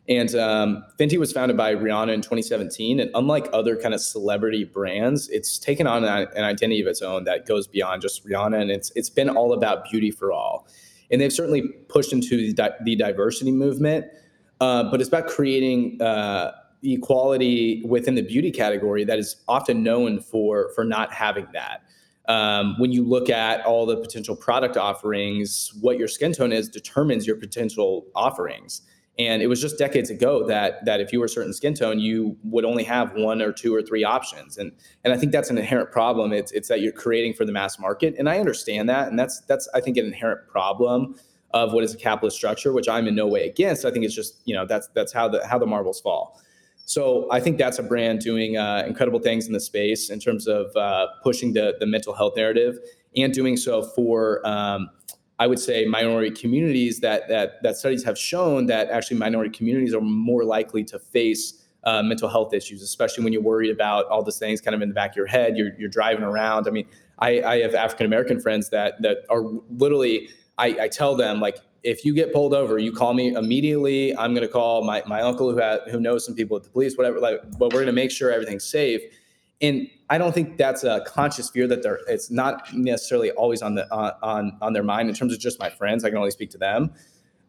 [0.09, 3.01] And um, Fenty was founded by Rihanna in 2017.
[3.01, 7.25] And unlike other kind of celebrity brands, it's taken on an, identity of its own
[7.25, 8.61] that goes beyond just Rihanna.
[8.61, 10.69] And it's it's been all about beauty for all.
[11.11, 14.07] And they've certainly pushed into the, di- the diversity movement,
[14.61, 16.01] uh, but it's about creating.
[16.01, 21.83] Uh, equality within the beauty category that is often known for for not having that.
[22.29, 26.69] Um, when you look at all the potential product offerings, what your skin tone is
[26.69, 28.83] determines your potential offerings.
[29.19, 31.99] And it was just decades ago that that if you were a certain skin tone,
[31.99, 34.59] you would only have one or two or three options.
[34.59, 34.73] And
[35.05, 36.33] and I think that's an inherent problem.
[36.33, 38.15] It's it's that you're creating for the mass market.
[38.19, 39.09] And I understand that.
[39.09, 41.17] And that's that's I think an inherent problem
[41.53, 43.85] of what is a capitalist structure, which I'm in no way against.
[43.85, 46.41] I think it's just, you know, that's that's how the how the marbles fall.
[46.87, 50.47] So I think that's a brand doing uh, incredible things in the space in terms
[50.47, 52.79] of uh, pushing the the mental health narrative
[53.17, 54.89] and doing so for um,
[55.41, 59.95] I would say minority communities that that that studies have shown that actually minority communities
[59.95, 64.23] are more likely to face uh, mental health issues, especially when you're worried about all
[64.23, 65.57] these things kind of in the back of your head.
[65.57, 66.69] You're you're driving around.
[66.69, 66.87] I mean,
[67.19, 70.29] I, I have African American friends that that are literally.
[70.59, 74.17] I, I tell them like if you get pulled over, you call me immediately.
[74.17, 76.97] I'm going to call my, my uncle who who knows some people at the police,
[76.97, 77.21] whatever.
[77.21, 79.01] Like, but we're going to make sure everything's safe.
[79.63, 82.01] And I don't think that's a conscious fear that they're.
[82.09, 85.71] It's not necessarily always on the on on their mind in terms of just my
[85.71, 86.05] friends.
[86.05, 86.93] I can only speak to them,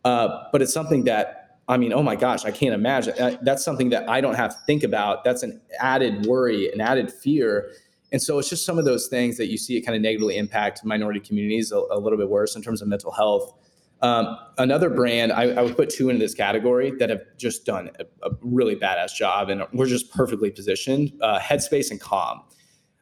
[0.06, 3.16] uh, but it's something that I mean, oh my gosh, I can't imagine.
[3.20, 5.24] Uh, that's something that I don't have to think about.
[5.24, 7.72] That's an added worry, an added fear.
[8.14, 10.38] And so it's just some of those things that you see it kind of negatively
[10.38, 13.54] impact minority communities a, a little bit worse in terms of mental health.
[14.02, 17.90] Um, another brand, I, I, would put two into this category that have just done
[18.00, 22.44] a, a really badass job and we're just perfectly positioned uh, Headspace and Calm.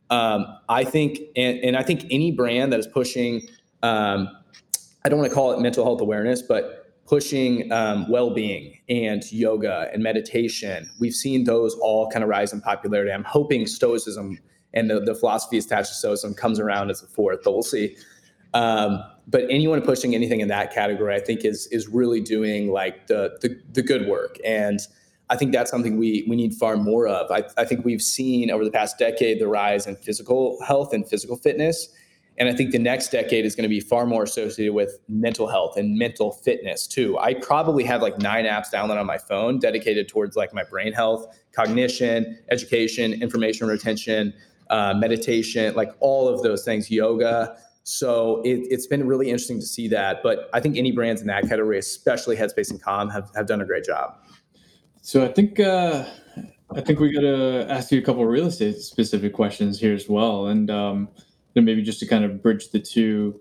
[0.09, 3.45] Um, I think, and, and, I think any brand that is pushing,
[3.83, 4.29] um,
[5.03, 9.89] I don't want to call it mental health awareness, but pushing um, well-being and yoga
[9.93, 10.89] and meditation.
[10.99, 13.11] We've seen those all kind of rise in popularity.
[13.11, 14.39] I'm hoping Stoicism
[14.73, 17.95] and the, the philosophy attached to Stoicism comes around as a fourth, but we'll see.
[18.53, 23.07] Um, but anyone pushing anything in that category, I think, is is really doing like
[23.07, 24.79] the the, the good work, and
[25.29, 27.31] I think that's something we we need far more of.
[27.31, 31.07] I, I think we've seen over the past decade the rise in physical health and
[31.07, 31.89] physical fitness,
[32.37, 35.47] and I think the next decade is going to be far more associated with mental
[35.47, 37.17] health and mental fitness too.
[37.17, 40.93] I probably have like nine apps downloaded on my phone dedicated towards like my brain
[40.93, 44.33] health, cognition, education, information retention,
[44.69, 47.57] uh, meditation, like all of those things, yoga.
[47.87, 50.23] So it, has been really interesting to see that.
[50.23, 53.61] But I think any brands in that category, especially Headspace and Calm, have, have done
[53.61, 54.17] a great job.
[55.01, 56.03] So I think uh,
[56.75, 60.09] I think we got to ask you a couple real estate specific questions here as
[60.09, 61.09] well, and um,
[61.53, 63.39] then maybe just to kind of bridge the two.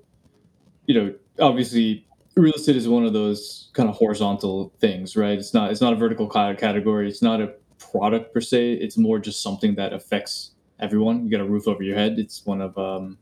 [0.84, 5.38] You know, obviously, real estate is one of those kind of horizontal things, right?
[5.38, 7.08] It's not it's not a vertical category.
[7.08, 8.74] It's not a product per se.
[8.74, 11.24] It's more just something that affects everyone.
[11.24, 12.18] You got a roof over your head.
[12.18, 13.16] It's one of um,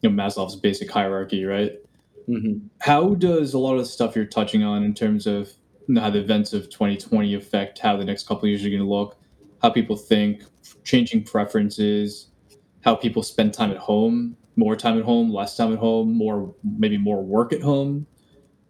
[0.00, 1.72] you know Maslow's basic hierarchy, right?
[2.28, 2.66] Mm-hmm.
[2.80, 5.50] How does a lot of the stuff you're touching on in terms of
[5.96, 8.88] how the events of 2020 affect how the next couple of years are going to
[8.88, 9.16] look,
[9.62, 10.42] how people think,
[10.84, 12.28] changing preferences,
[12.84, 16.54] how people spend time at home, more time at home, less time at home, more
[16.76, 18.06] maybe more work at home.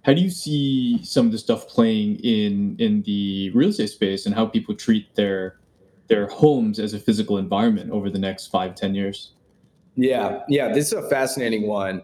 [0.04, 4.26] How do you see some of the stuff playing in in the real estate space
[4.26, 5.58] and how people treat their
[6.06, 9.32] their homes as a physical environment over the next five, ten years?
[10.00, 12.02] Yeah, yeah, this is a fascinating one,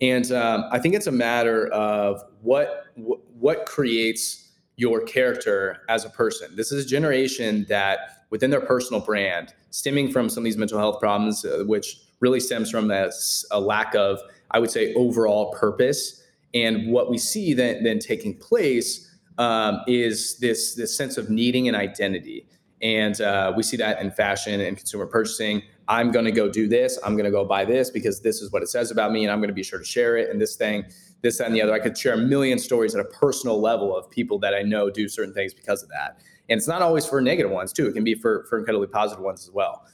[0.00, 6.08] and um, I think it's a matter of what what creates your character as a
[6.10, 6.56] person.
[6.56, 10.78] This is a generation that, within their personal brand, stemming from some of these mental
[10.78, 13.10] health problems, uh, which really stems from a,
[13.50, 16.22] a, lack of, I would say, overall purpose.
[16.54, 21.68] And what we see then, then taking place um, is this this sense of needing
[21.68, 22.46] an identity.
[22.80, 25.62] And uh, we see that in fashion and consumer purchasing.
[25.88, 26.98] I'm going to go do this.
[27.04, 29.32] I'm going to go buy this because this is what it says about me, and
[29.32, 30.30] I'm going to be sure to share it.
[30.30, 30.84] And this thing
[31.24, 31.72] this, that, and the other.
[31.72, 34.90] I could share a million stories at a personal level of people that I know
[34.90, 36.18] do certain things because of that.
[36.50, 37.86] And it's not always for negative ones too.
[37.86, 39.86] It can be for, for incredibly positive ones as well.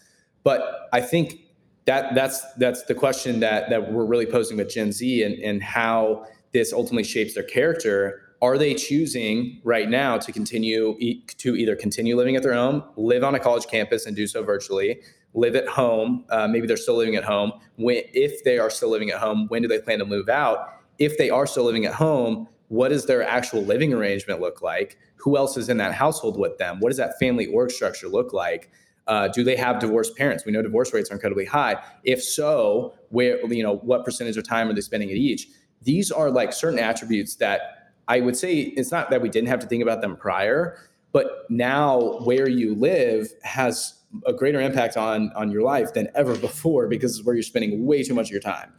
[0.43, 1.39] But I think
[1.87, 5.63] that that's that's the question that that we're really posing with Gen Z and, and
[5.63, 8.23] how this ultimately shapes their character.
[8.43, 13.23] Are they choosing right now to continue to either continue living at their home, live
[13.23, 15.01] on a college campus and do so virtually,
[15.35, 16.25] live at home?
[16.29, 17.53] Uh, maybe they're still living at home.
[17.77, 20.81] When, if they are still living at home, when do they plan to move out?
[21.01, 24.97] if they are still living at home, what does their actual living arrangement look like?
[25.17, 26.79] Who else is in that household with them?
[26.79, 28.71] What does that family org structure look like?
[29.09, 30.45] Uh, do they have divorced parents?
[30.45, 31.83] We know divorce rates are incredibly high.
[32.05, 35.49] If so, where you know what percentage of time are they spending at each?
[35.83, 39.61] These are like certain attributes that I would say it's not that we didn't have
[39.61, 40.79] to think about them prior,
[41.13, 46.37] but now where you live has a greater impact on on your life than ever
[46.37, 48.73] before because it's where you're spending way too much of your time.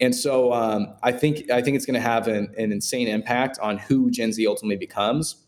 [0.00, 3.58] And so um, I think I think it's going to have an, an, insane impact
[3.60, 5.44] on who Gen Z ultimately becomes.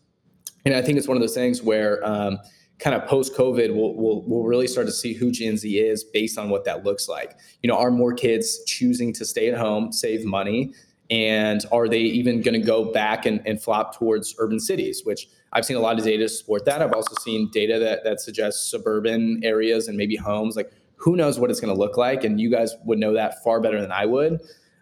[0.65, 2.37] And I think it's one of those things where um,
[2.79, 6.03] kind of post COVID, we'll, we'll, we'll really start to see who Gen Z is
[6.03, 7.37] based on what that looks like.
[7.63, 10.73] You know, are more kids choosing to stay at home, save money,
[11.09, 15.01] and are they even going to go back and, and flop towards urban cities?
[15.03, 16.81] Which I've seen a lot of data support that.
[16.81, 21.39] I've also seen data that that suggests suburban areas and maybe homes like who knows
[21.39, 22.23] what it's going to look like?
[22.23, 24.39] And you guys would know that far better than I would.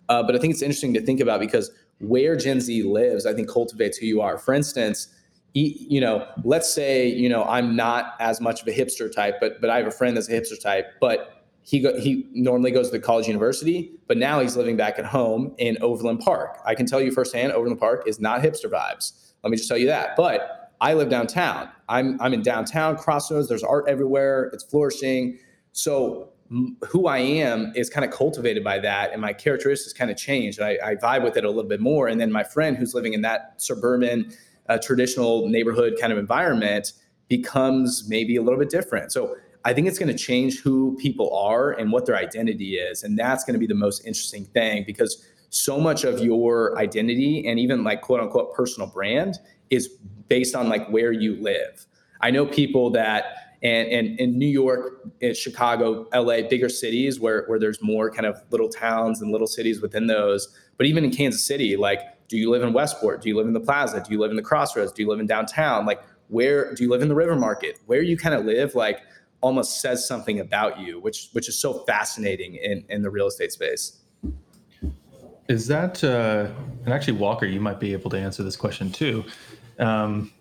[0.10, 3.34] Uh, but I think it's interesting to think about because where Gen Z lives, I
[3.34, 4.38] think cultivates who you are.
[4.38, 5.08] For instance,
[5.53, 9.60] you know, let's say you know I'm not as much of a hipster type, but
[9.62, 12.88] but I have a friend that's a hipster type, but he go, he normally goes
[12.88, 16.60] to the college university, but now he's living back at home in Overland Park.
[16.65, 19.34] I can tell you firsthand, Overland Park is not hipster vibes.
[19.43, 20.15] Let me just tell you that.
[20.15, 21.70] But I live downtown.
[21.88, 23.50] I'm I'm in downtown Crossroads.
[23.50, 24.50] There's art everywhere.
[24.54, 25.39] It's flourishing.
[25.74, 26.30] So
[26.88, 30.60] who I am is kind of cultivated by that, and my characteristics kind of change.
[30.60, 32.08] I, I, vibe with it a little bit more.
[32.08, 34.34] And then my friend who's living in that suburban,
[34.67, 36.94] uh, traditional neighborhood kind of environment
[37.27, 39.12] becomes maybe a little bit different.
[39.12, 43.04] So I think it's going to change who people are and what their identity is,
[43.04, 47.48] and that's going to be the most interesting thing because so much of your identity
[47.48, 49.38] and even like quote unquote personal brand
[49.70, 49.88] is
[50.28, 51.86] based on like where you live.
[52.22, 57.46] I know people that and and in New York, in Chicago, LA, bigger cities where
[57.48, 60.48] where there's more kind of little towns and little cities within those.
[60.78, 62.00] But even in Kansas City, like,
[62.30, 63.22] do you live in Westport?
[63.22, 64.02] Do you live in the Plaza?
[64.02, 64.94] Do you live in the Crossroads?
[64.94, 65.86] Do you live in downtown?
[65.86, 67.80] Like, where do you live in the River Market?
[67.86, 69.02] Where you kind of live, like,
[69.42, 73.52] almost says something about you, which which is so fascinating in in the real estate
[73.52, 74.00] space.
[75.50, 76.48] is that uh,
[76.86, 79.26] and actually Walker, you might be able to answer this question too.
[79.80, 80.32] Um,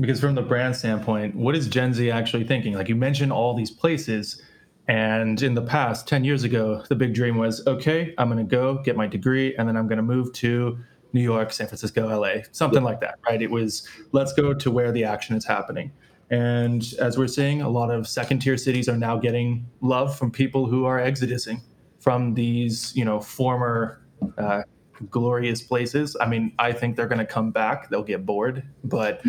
[0.00, 2.74] because from the brand standpoint, what is Gen Z actually thinking?
[2.74, 4.42] Like you mentioned all these places,
[4.88, 8.50] and in the past, 10 years ago, the big dream was okay, I'm going to
[8.50, 10.78] go get my degree, and then I'm going to move to
[11.12, 12.88] New York, San Francisco, LA, something yeah.
[12.88, 13.40] like that, right?
[13.40, 15.92] It was let's go to where the action is happening.
[16.30, 20.30] And as we're seeing, a lot of second tier cities are now getting love from
[20.30, 21.60] people who are exodusing
[22.00, 24.02] from these, you know, former
[24.36, 24.62] uh,
[25.10, 26.16] glorious places.
[26.20, 27.90] I mean, I think they're going to come back.
[27.90, 28.62] They'll get bored.
[28.82, 29.22] But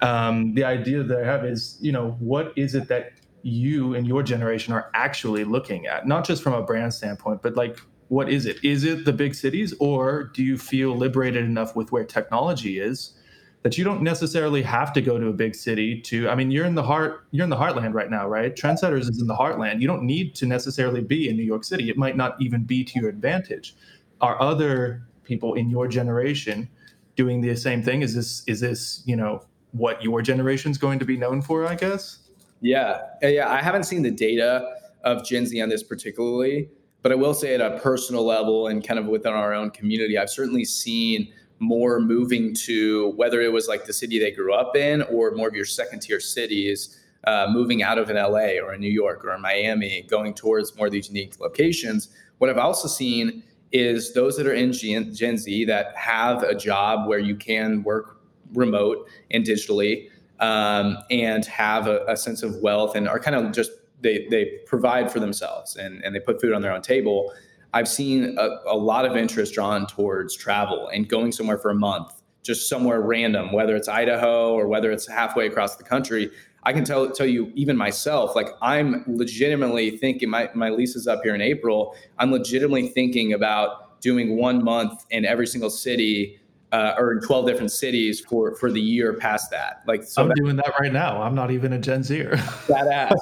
[0.00, 4.06] um, the idea that I have is, you know, what is it that you and
[4.06, 6.06] your generation are actually looking at?
[6.06, 7.78] Not just from a brand standpoint, but like,
[8.08, 8.62] what is it?
[8.64, 13.18] Is it the big cities, or do you feel liberated enough with where technology is?
[13.62, 16.64] that you don't necessarily have to go to a big city to i mean you're
[16.64, 19.80] in the heart you're in the heartland right now right Trndsttrs is in the heartland
[19.80, 22.84] you don't need to necessarily be in new york city it might not even be
[22.84, 23.74] to your advantage
[24.20, 26.68] are other people in your generation
[27.16, 28.02] doing the same thing?
[28.02, 29.42] Is this is this you know
[29.72, 31.66] what your generation's going to be known for?
[31.66, 32.18] I guess.
[32.60, 33.48] Yeah, yeah.
[33.48, 36.68] I haven't seen the data of Gen Z on this particularly,
[37.02, 40.18] but I will say at a personal level and kind of within our own community,
[40.18, 44.76] I've certainly seen more moving to whether it was like the city they grew up
[44.76, 47.00] in or more of your second tier cities.
[47.24, 50.74] Uh, moving out of an LA or a New York or a Miami, going towards
[50.76, 52.08] more of these unique locations.
[52.38, 53.42] What I've also seen
[53.72, 57.82] is those that are in Gen, Gen Z that have a job where you can
[57.82, 58.20] work
[58.54, 60.08] remote and digitally
[60.40, 64.60] um, and have a, a, sense of wealth and are kind of just they, they
[64.66, 67.32] provide for themselves and, and they put food on their own table.
[67.74, 71.74] I've seen a, a lot of interest drawn towards travel and going somewhere for a
[71.74, 72.12] month,
[72.42, 76.30] just somewhere random, whether it's Idaho or whether it's halfway across the country.
[76.68, 81.08] I can tell tell you even myself, like I'm legitimately thinking my, my lease is
[81.08, 81.96] up here in April.
[82.18, 86.38] I'm legitimately thinking about doing one month in every single city
[86.72, 89.82] uh, or in 12 different cities for for the year past that.
[89.86, 91.22] Like so I'm that, doing that right now.
[91.22, 92.36] I'm not even a Gen Zer.
[92.68, 93.18] that ass.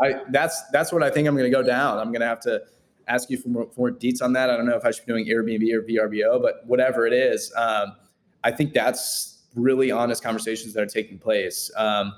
[0.00, 1.98] I, that's that's what I think I'm going to go down.
[1.98, 2.62] I'm going to have to
[3.08, 4.48] ask you for more, for more deets on that.
[4.48, 7.52] I don't know if I should be doing Airbnb or VRBO, but whatever it is,
[7.56, 7.96] um,
[8.44, 11.68] I think that's really honest conversations that are taking place.
[11.76, 12.14] Um,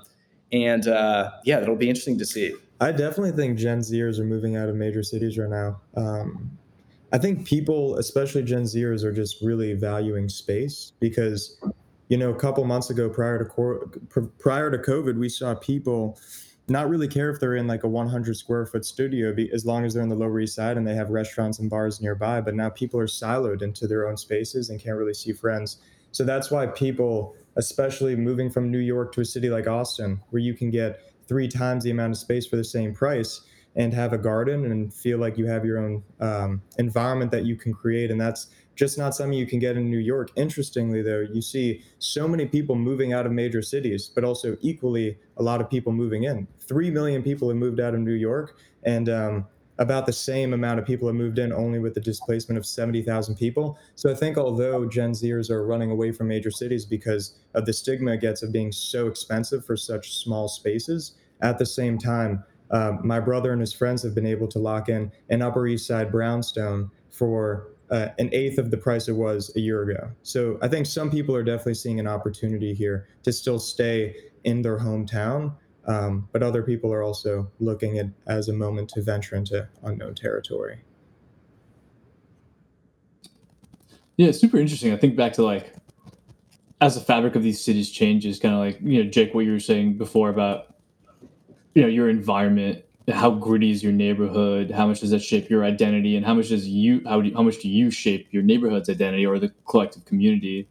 [0.51, 2.53] and uh, yeah, it'll be interesting to see.
[2.79, 5.81] I definitely think Gen Zers are moving out of major cities right now.
[5.95, 6.57] Um,
[7.13, 11.59] I think people, especially Gen Zers, are just really valuing space because,
[12.07, 16.17] you know, a couple months ago, prior to prior to COVID, we saw people
[16.67, 19.93] not really care if they're in like a 100 square foot studio, as long as
[19.93, 22.39] they're in the Lower East Side and they have restaurants and bars nearby.
[22.41, 25.77] But now people are siloed into their own spaces and can't really see friends.
[26.11, 30.41] So that's why people, especially moving from New York to a city like Austin, where
[30.41, 33.41] you can get three times the amount of space for the same price
[33.75, 37.55] and have a garden and feel like you have your own um, environment that you
[37.55, 38.11] can create.
[38.11, 40.31] And that's just not something you can get in New York.
[40.35, 45.17] Interestingly, though, you see so many people moving out of major cities, but also equally
[45.37, 46.47] a lot of people moving in.
[46.59, 48.57] Three million people have moved out of New York.
[48.83, 49.45] And um,
[49.77, 53.35] about the same amount of people have moved in only with the displacement of 70,000
[53.35, 53.77] people.
[53.95, 57.73] So I think although Gen Zers are running away from major cities because of the
[57.73, 62.43] stigma it gets of being so expensive for such small spaces, at the same time,
[62.69, 65.87] uh, my brother and his friends have been able to lock in an Upper East
[65.87, 70.09] Side brownstone for uh, an eighth of the price it was a year ago.
[70.23, 74.15] So I think some people are definitely seeing an opportunity here to still stay
[74.45, 75.53] in their hometown
[75.87, 80.15] um, but other people are also looking at as a moment to venture into unknown
[80.15, 80.81] territory.
[84.17, 84.93] Yeah, super interesting.
[84.93, 85.73] I think back to like
[86.81, 89.51] as the fabric of these cities changes, kind of like you know, Jake, what you
[89.51, 90.75] were saying before about
[91.73, 95.63] you know your environment, how gritty is your neighborhood, how much does that shape your
[95.63, 98.43] identity, and how much does you how do you, how much do you shape your
[98.43, 100.67] neighborhood's identity or the collective community?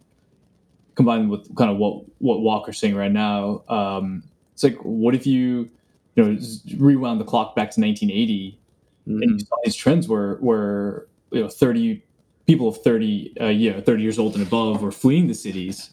[0.94, 4.22] Combined with kind of what what Walker's saying right now, um,
[4.62, 5.70] it's like, what if you,
[6.16, 6.38] you know,
[6.76, 8.58] rewound the clock back to 1980,
[9.08, 9.22] mm-hmm.
[9.22, 12.02] and you saw these trends where where you know 30
[12.46, 15.90] people of 30 uh, yeah 30 years old and above were fleeing the cities,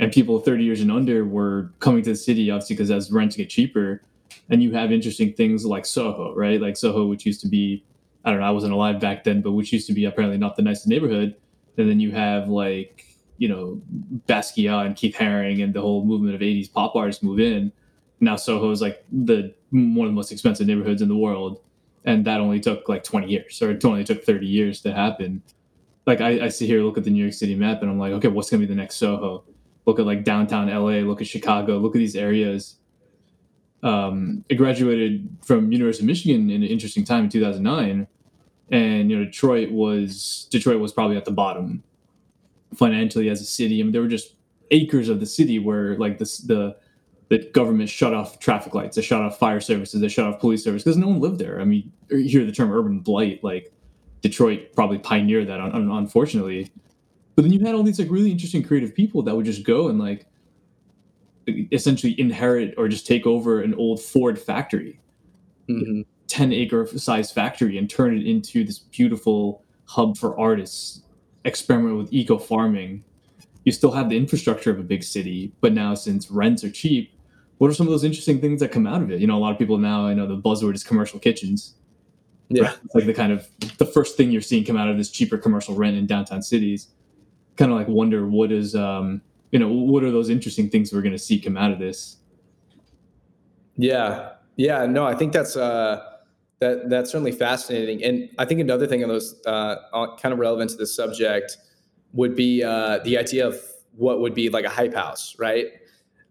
[0.00, 3.36] and people 30 years and under were coming to the city obviously because as rents
[3.36, 4.02] get cheaper,
[4.48, 6.60] and you have interesting things like Soho, right?
[6.60, 7.84] Like Soho, which used to be,
[8.24, 10.56] I don't know, I wasn't alive back then, but which used to be apparently not
[10.56, 11.34] the nicest neighborhood.
[11.76, 13.04] And then you have like,
[13.36, 13.82] you know,
[14.26, 17.72] Basquiat and Keith Haring and the whole movement of 80s pop artists move in
[18.20, 21.60] now Soho is like the one of the most expensive neighborhoods in the world,
[22.04, 25.42] and that only took like 20 years, or it only took 30 years to happen.
[26.06, 28.12] Like I, I sit here, look at the New York City map, and I'm like,
[28.14, 29.44] okay, what's gonna be the next Soho?
[29.86, 32.76] Look at like downtown LA, look at Chicago, look at these areas.
[33.82, 38.06] Um, I graduated from University of Michigan in an interesting time in 2009,
[38.70, 41.82] and you know Detroit was Detroit was probably at the bottom
[42.74, 43.80] financially as a city.
[43.80, 44.34] I mean, there were just
[44.70, 46.76] acres of the city where like this the
[47.28, 50.62] the government shut off traffic lights, they shut off fire services, they shut off police
[50.62, 51.60] service because no one lived there.
[51.60, 53.72] I mean, you hear the term urban blight, like
[54.20, 56.70] Detroit probably pioneered that, unfortunately.
[57.34, 59.88] But then you had all these like really interesting creative people that would just go
[59.88, 60.26] and like
[61.72, 65.00] essentially inherit or just take over an old Ford factory,
[65.68, 66.02] mm-hmm.
[66.28, 71.02] 10 acre size factory, and turn it into this beautiful hub for artists,
[71.44, 73.04] experiment with eco farming.
[73.64, 77.12] You still have the infrastructure of a big city, but now since rents are cheap,
[77.58, 79.20] what are some of those interesting things that come out of it?
[79.20, 81.74] You know, a lot of people now, I know the buzzword is commercial kitchens.
[82.48, 82.74] Yeah.
[82.84, 83.48] It's like the kind of
[83.78, 86.88] the first thing you're seeing come out of this cheaper commercial rent in downtown cities.
[87.56, 91.02] Kind of like wonder what is um, you know, what are those interesting things we're
[91.02, 92.16] going to see come out of this?
[93.76, 96.02] Yeah, yeah, no, I think that's uh,
[96.60, 99.76] that that's certainly fascinating, and I think another thing on those uh,
[100.16, 101.58] kind of relevant to this subject
[102.12, 103.60] would be uh, the idea of
[103.94, 105.66] what would be like a hype house, right?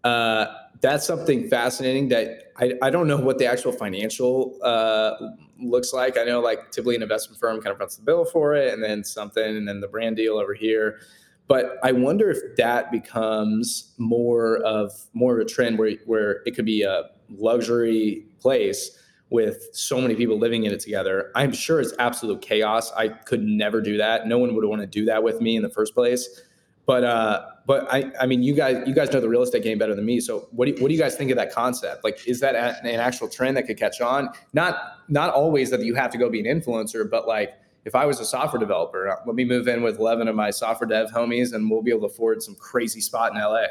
[0.06, 0.46] Uh,
[0.82, 5.14] that's something fascinating that I, I don't know what the actual financial uh,
[5.60, 6.16] looks like.
[6.16, 8.84] I know like typically an investment firm kind of runs the bill for it, and
[8.84, 11.00] then something, and then the brand deal over here.
[11.48, 16.56] But I wonder if that becomes more of more of a trend where where it
[16.56, 19.00] could be a luxury place
[19.32, 21.32] with so many people living in it together.
[21.34, 22.92] I'm sure it's absolute chaos.
[22.92, 24.28] I could never do that.
[24.28, 26.44] No one would want to do that with me in the first place.
[26.86, 29.78] But uh, but I I mean you guys you guys know the real estate game
[29.78, 30.20] better than me.
[30.20, 32.04] So what do you, what do you guys think of that concept?
[32.04, 34.30] Like is that an actual trend that could catch on?
[34.54, 34.78] Not
[35.08, 37.54] not always that you have to go be an influencer, but like
[37.86, 40.50] if I was a software developer, uh, let me move in with 11 of my
[40.50, 43.66] software dev homies and we'll be able to afford some crazy spot in LA.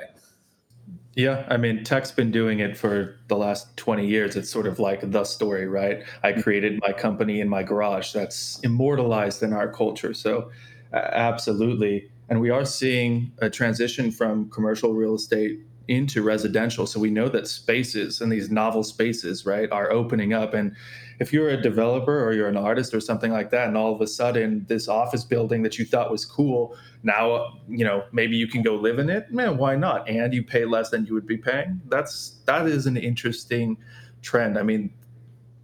[1.17, 4.35] Yeah, I mean, tech's been doing it for the last 20 years.
[4.35, 6.03] It's sort of like the story, right?
[6.23, 6.41] I mm-hmm.
[6.41, 8.13] created my company in my garage.
[8.13, 10.13] That's immortalized in our culture.
[10.13, 10.51] So,
[10.93, 12.11] uh, absolutely.
[12.29, 16.87] And we are seeing a transition from commercial real estate into residential.
[16.87, 20.55] So we know that spaces and these novel spaces, right, are opening up.
[20.55, 20.75] And
[21.21, 24.01] if you're a developer or you're an artist or something like that, and all of
[24.01, 28.49] a sudden this office building that you thought was cool, now you know maybe you
[28.49, 29.31] can go live in it.
[29.31, 30.09] Man, why not?
[30.09, 31.81] And you pay less than you would be paying.
[31.89, 33.77] That's that is an interesting
[34.23, 34.59] trend.
[34.59, 34.93] I mean,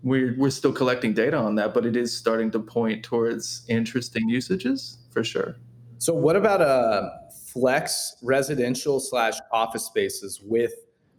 [0.03, 4.29] we're we're still collecting data on that, but it is starting to point towards interesting
[4.29, 5.57] usages for sure.
[6.01, 7.11] So what about a
[7.53, 10.73] flex residential slash office spaces with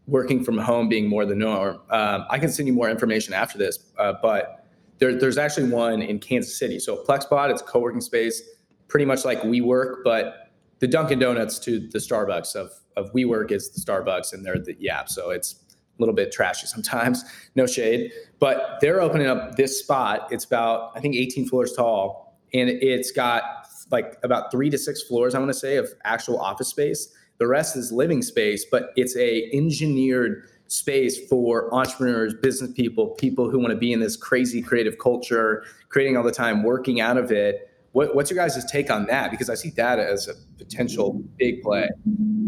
[0.08, 1.80] working from home being more the norm.
[1.90, 4.66] Um, I can send you more information after this, uh, but
[4.98, 6.80] there, there's actually one in Kansas City.
[6.80, 8.42] So FlexSpot, it's co-working space,
[8.88, 13.70] pretty much like WeWork, but the Dunkin' Donuts to the Starbucks of of WeWork is
[13.70, 15.08] the Starbucks, and they're the Yap.
[15.08, 17.24] So it's a little bit trashy sometimes,
[17.56, 18.12] no shade.
[18.40, 20.28] But they're opening up this spot.
[20.30, 23.61] It's about I think 18 floors tall, and it's got
[23.92, 27.14] like about three to six floors, I want to say, of actual office space.
[27.38, 33.50] The rest is living space, but it's a engineered space for entrepreneurs, business people, people
[33.50, 37.18] who want to be in this crazy creative culture, creating all the time, working out
[37.18, 37.68] of it.
[37.92, 39.32] What, what's your guys' take on that?
[39.32, 41.90] Because I see that as a potential big play.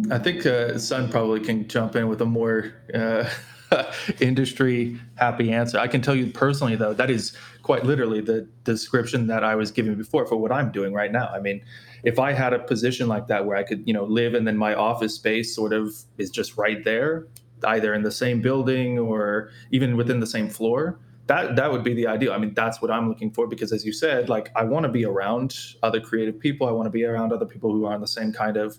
[0.09, 3.29] I think uh, Sun probably can jump in with a more uh,
[4.21, 5.77] industry happy answer.
[5.77, 9.71] I can tell you personally, though, that is quite literally the description that I was
[9.71, 11.29] giving before for what I'm doing right now.
[11.29, 11.63] I mean,
[12.03, 14.57] if I had a position like that where I could, you know, live and then
[14.57, 17.25] my office space sort of is just right there,
[17.65, 21.93] either in the same building or even within the same floor, that that would be
[21.93, 22.33] the ideal.
[22.33, 24.91] I mean, that's what I'm looking for because as you said, like I want to
[24.91, 26.67] be around other creative people.
[26.67, 28.77] I want to be around other people who are on the same kind of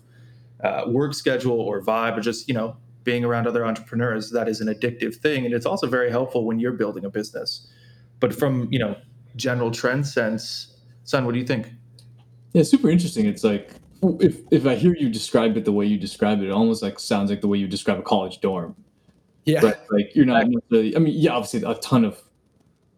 [0.63, 4.61] uh, work schedule or vibe or just, you know, being around other entrepreneurs that is
[4.61, 7.67] an addictive thing and it's also very helpful when you're building a business
[8.25, 8.95] but from you know
[9.35, 10.71] general trend sense
[11.03, 11.71] Sun, what do you think?
[12.53, 13.27] Yeah super interesting.
[13.27, 13.69] It's like
[14.19, 16.99] if if i hear you describe it the way you describe it it almost like
[16.99, 18.75] sounds like the way you describe a college dorm.
[19.45, 19.63] Yeah.
[19.63, 19.77] Right?
[19.91, 22.19] like you're not necessarily i mean yeah obviously a ton of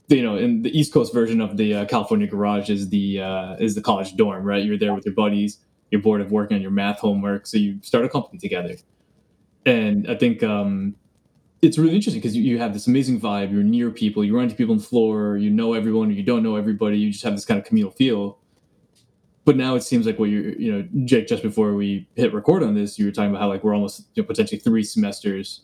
[0.07, 3.55] you know in the east coast version of the uh, california garage is the uh,
[3.65, 4.63] is the college dorm right?
[4.63, 5.59] You're there with your buddies
[5.91, 8.75] you're bored of working on your math homework so you start a company together.
[9.65, 10.95] And I think um,
[11.61, 13.51] it's really interesting because you, you have this amazing vibe.
[13.51, 14.23] You're near people.
[14.23, 15.37] You run into people on the floor.
[15.37, 16.97] You know everyone, or you don't know everybody.
[16.97, 18.39] You just have this kind of communal feel.
[19.45, 21.27] But now it seems like what you're, you know, Jake.
[21.27, 24.07] Just before we hit record on this, you were talking about how like we're almost
[24.13, 25.61] you know, potentially three semesters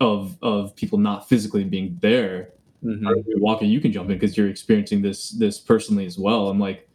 [0.00, 2.50] of of people not physically being there.
[2.84, 3.40] Mm-hmm.
[3.40, 6.48] Walker, you can jump in because you're experiencing this this personally as well.
[6.48, 6.88] I'm like,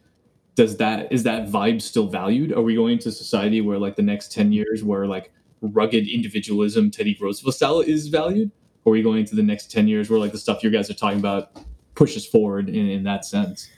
[0.56, 2.52] does that is that vibe still valued?
[2.52, 5.32] Are we going to society where like the next ten years, where like
[5.72, 8.50] rugged individualism Teddy Roosevelt style is valued?
[8.84, 10.90] Or are we going into the next 10 years where like the stuff you guys
[10.90, 11.58] are talking about
[11.94, 13.70] pushes forward in, in that sense?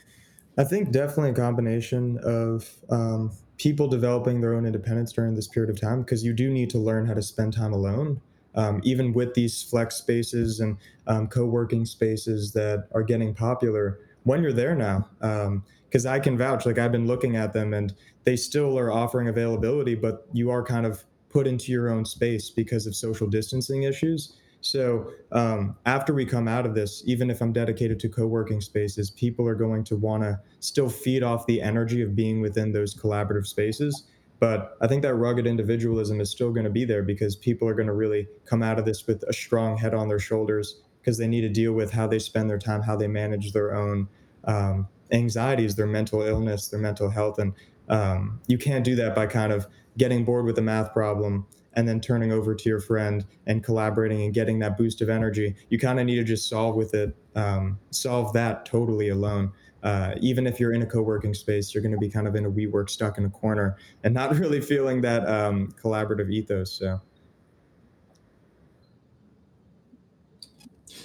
[0.58, 5.70] I think definitely a combination of um, people developing their own independence during this period
[5.70, 8.20] of time because you do need to learn how to spend time alone.
[8.54, 14.42] Um, even with these flex spaces and um, co-working spaces that are getting popular, when
[14.42, 17.94] you're there now, because um, I can vouch, like I've been looking at them and
[18.24, 22.50] they still are offering availability, but you are kind of put into your own space
[22.50, 24.36] because of social distancing issues.
[24.60, 29.10] So um, after we come out of this, even if I'm dedicated to co-working spaces,
[29.10, 32.94] people are going to want to still feed off the energy of being within those
[32.94, 34.04] collaborative spaces.
[34.38, 37.74] But I think that rugged individualism is still going to be there because people are
[37.74, 41.16] going to really come out of this with a strong head on their shoulders because
[41.16, 44.08] they need to deal with how they spend their time, how they manage their own
[44.44, 47.38] um, anxieties, their mental illness, their mental health.
[47.38, 47.54] And
[47.88, 49.66] um, you can't do that by kind of
[49.98, 54.22] getting bored with a math problem and then turning over to your friend and collaborating
[54.22, 55.54] and getting that boost of energy.
[55.68, 59.52] You kind of need to just solve with it, um, solve that totally alone.
[59.82, 62.46] Uh, even if you're in a co-working space, you're going to be kind of in
[62.46, 66.72] a WeWork stuck in a corner and not really feeling that um, collaborative ethos.
[66.72, 67.00] So.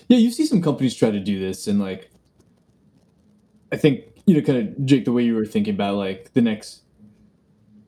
[0.08, 2.12] Yeah, you see some companies try to do this, and like,
[3.72, 6.42] I think you know, kind of Jake, the way you were thinking about like the
[6.42, 6.82] next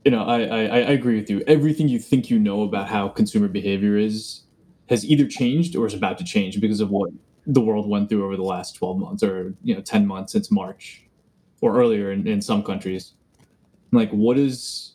[0.06, 1.42] you know, I, I, I agree with you.
[1.48, 4.42] Everything you think you know about how consumer behavior is
[4.90, 7.10] has either changed or is about to change because of what
[7.48, 10.52] the world went through over the last 12 months or you know 10 months since
[10.52, 11.04] march
[11.62, 13.14] or earlier in, in some countries.
[13.92, 14.94] Like what is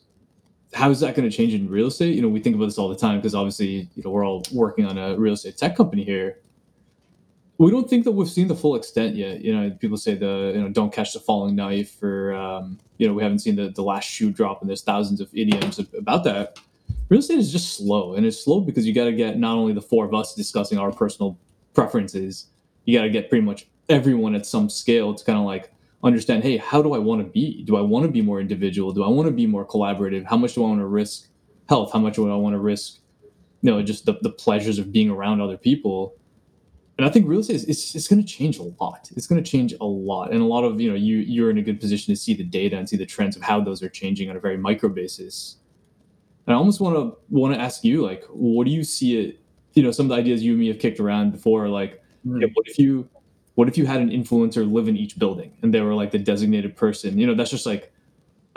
[0.73, 2.15] how is that going to change in real estate?
[2.15, 4.43] You know we think about this all the time because obviously you know we're all
[4.51, 6.37] working on a real estate tech company here
[7.59, 9.41] we don't think that we've seen the full extent yet.
[9.41, 13.07] You know, people say the you know don't catch the falling knife, or um, you
[13.07, 16.23] know we haven't seen the the last shoe drop, and there's thousands of idioms about
[16.23, 16.57] that.
[17.09, 19.73] Real estate is just slow, and it's slow because you got to get not only
[19.73, 21.37] the four of us discussing our personal
[21.73, 22.47] preferences,
[22.85, 26.43] you got to get pretty much everyone at some scale to kind of like understand,
[26.43, 27.63] hey, how do I want to be?
[27.63, 28.93] Do I want to be more individual?
[28.93, 30.25] Do I want to be more collaborative?
[30.25, 31.27] How much do I want to risk
[31.67, 31.91] health?
[31.91, 32.99] How much do I want to risk,
[33.61, 36.15] you know, just the, the pleasures of being around other people?
[36.99, 39.09] And I think real estate is it's, it's going to change a lot.
[39.15, 41.57] It's going to change a lot, and a lot of you know you you're in
[41.57, 43.87] a good position to see the data and see the trends of how those are
[43.87, 45.55] changing on a very micro basis.
[46.45, 49.39] And I almost want to want to ask you like, what do you see it?
[49.75, 52.41] You know, some of the ideas you and me have kicked around before, like, mm.
[52.53, 53.07] what if you
[53.55, 56.19] what if you had an influencer live in each building and they were like the
[56.19, 57.17] designated person?
[57.17, 57.93] You know, that's just like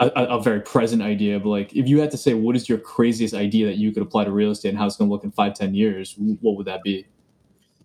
[0.01, 1.39] a, a, very present idea.
[1.39, 4.03] But like, if you had to say, what is your craziest idea that you could
[4.03, 6.15] apply to real estate and how it's going to look in five, ten years?
[6.17, 7.05] What would that be?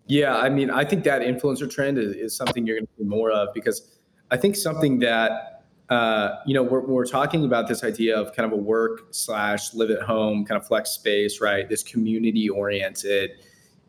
[0.09, 3.03] Yeah, I mean, I think that influencer trend is, is something you're going to see
[3.03, 3.99] more of because
[4.31, 8.51] I think something that uh, you know we're, we're talking about this idea of kind
[8.51, 11.69] of a work slash live at home kind of flex space, right?
[11.69, 13.31] This community oriented,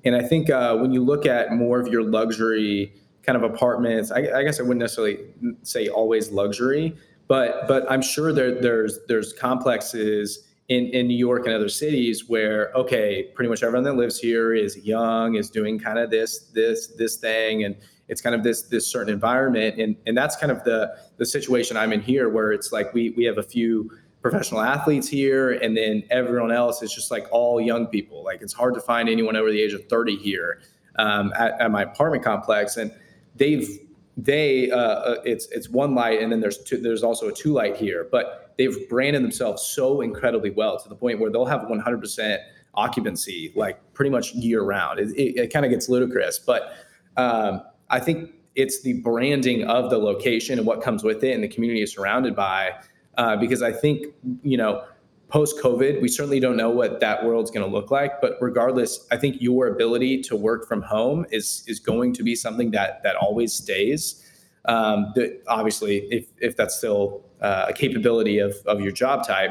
[0.05, 2.93] and I think uh, when you look at more of your luxury
[3.23, 5.21] kind of apartments, I, I guess I wouldn't necessarily
[5.63, 6.95] say always luxury,
[7.29, 12.29] but but I'm sure there there's there's complexes in, in New York and other cities
[12.29, 16.51] where okay, pretty much everyone that lives here is young, is doing kind of this
[16.55, 17.77] this this thing, and
[18.09, 21.77] it's kind of this this certain environment, and and that's kind of the the situation
[21.77, 23.91] I'm in here, where it's like we we have a few
[24.23, 28.23] professional athletes here, and then everyone else is just like all young people.
[28.23, 30.61] Like it's hard to find anyone over the age of 30 here
[31.01, 32.95] um, at, at my apartment complex, and
[33.35, 33.69] they've
[34.17, 37.53] they uh, uh, it's it's one light and then there's two, there's also a two
[37.53, 38.07] light here.
[38.09, 42.39] But they've branded themselves so incredibly well to the point where they'll have 100%
[42.75, 46.75] occupancy like pretty much year round it, it, it kind of gets ludicrous but
[47.17, 51.43] um, i think it's the branding of the location and what comes with it and
[51.43, 52.71] the community is surrounded by
[53.17, 54.07] uh, because i think
[54.43, 54.85] you know
[55.31, 58.21] post COVID, we certainly don't know what that world's going to look like.
[58.21, 62.35] But regardless, I think your ability to work from home is is going to be
[62.35, 64.27] something that that always stays.
[64.67, 65.15] Um,
[65.47, 69.51] obviously, if if that's still uh, a capability of of your job type.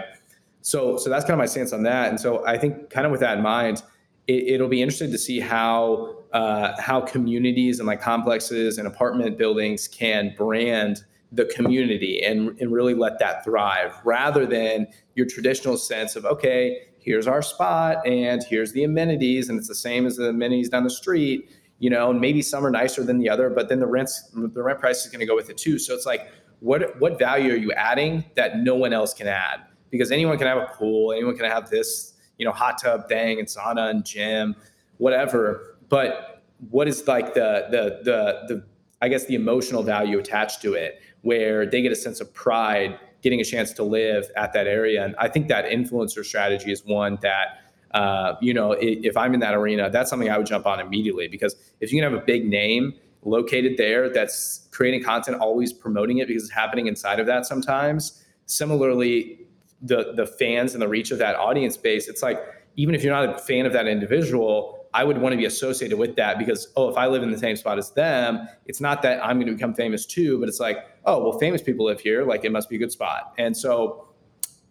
[0.62, 2.10] So so that's kind of my stance on that.
[2.10, 3.84] And so I think kind of with that in mind,
[4.28, 9.38] it, will be interesting to see how uh, how communities and like complexes and apartment
[9.38, 15.78] buildings can brand the community and, and really let that thrive rather than your traditional
[15.78, 20.16] sense of okay here's our spot and here's the amenities and it's the same as
[20.18, 23.50] the amenities down the street you know and maybe some are nicer than the other
[23.50, 25.94] but then the rents the rent price is going to go with it too so
[25.94, 29.62] it's like what what value are you adding that no one else can add?
[29.90, 33.40] Because anyone can have a pool anyone can have this you know hot tub thing
[33.40, 34.56] and sauna and gym
[34.98, 35.78] whatever.
[35.90, 38.66] But what is like the the the the
[39.02, 43.00] I guess the emotional value attached to it where they get a sense of pride
[43.22, 45.04] getting a chance to live at that area.
[45.04, 49.40] And I think that influencer strategy is one that, uh, you know, if I'm in
[49.42, 51.28] that arena, that's something I would jump on immediately.
[51.28, 52.94] Because if you can have a big name
[53.24, 58.24] located there that's creating content, always promoting it because it's happening inside of that sometimes.
[58.46, 59.42] Similarly,
[59.82, 62.40] the the fans and the reach of that audience base, it's like
[62.76, 65.98] even if you're not a fan of that individual, I would want to be associated
[65.98, 69.02] with that because oh, if I live in the same spot as them, it's not
[69.04, 72.00] that I'm going to become famous too, but it's like oh, well, famous people live
[72.00, 73.34] here, like it must be a good spot.
[73.38, 74.08] And so,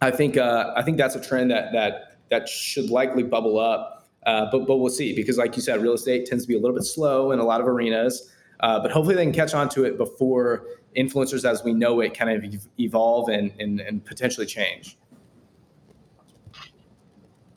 [0.01, 4.07] I think uh, I think that's a trend that that that should likely bubble up.
[4.25, 6.59] Uh, but but we'll see because, like you said, real estate tends to be a
[6.59, 8.31] little bit slow in a lot of arenas.
[8.59, 10.65] Uh, but hopefully, they can catch on to it before
[10.97, 14.97] influencers, as we know it, kind of evolve and and, and potentially change.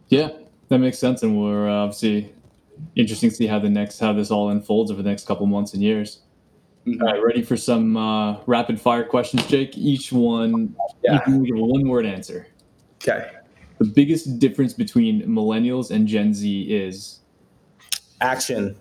[0.09, 0.31] Yeah,
[0.69, 2.33] that makes sense, and we're uh, obviously
[2.97, 5.75] interesting to see how the next how this all unfolds over the next couple months
[5.75, 6.21] and years.
[6.87, 7.03] Mm-hmm.
[7.03, 9.79] All right, ready for some uh, rapid fire questions, Jake?
[9.79, 11.15] Each one, yeah.
[11.15, 12.49] you can give a one word answer.
[12.97, 13.31] Okay.
[13.79, 17.21] The biggest difference between millennials and Gen Z is
[18.21, 18.77] action.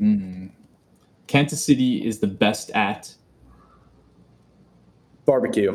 [0.00, 0.50] Mm.
[1.26, 3.14] Kansas City is the best at
[5.24, 5.74] barbecue.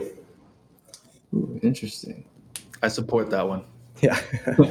[1.34, 2.26] Ooh, interesting.
[2.82, 3.64] I support that one.
[4.02, 4.20] Yeah.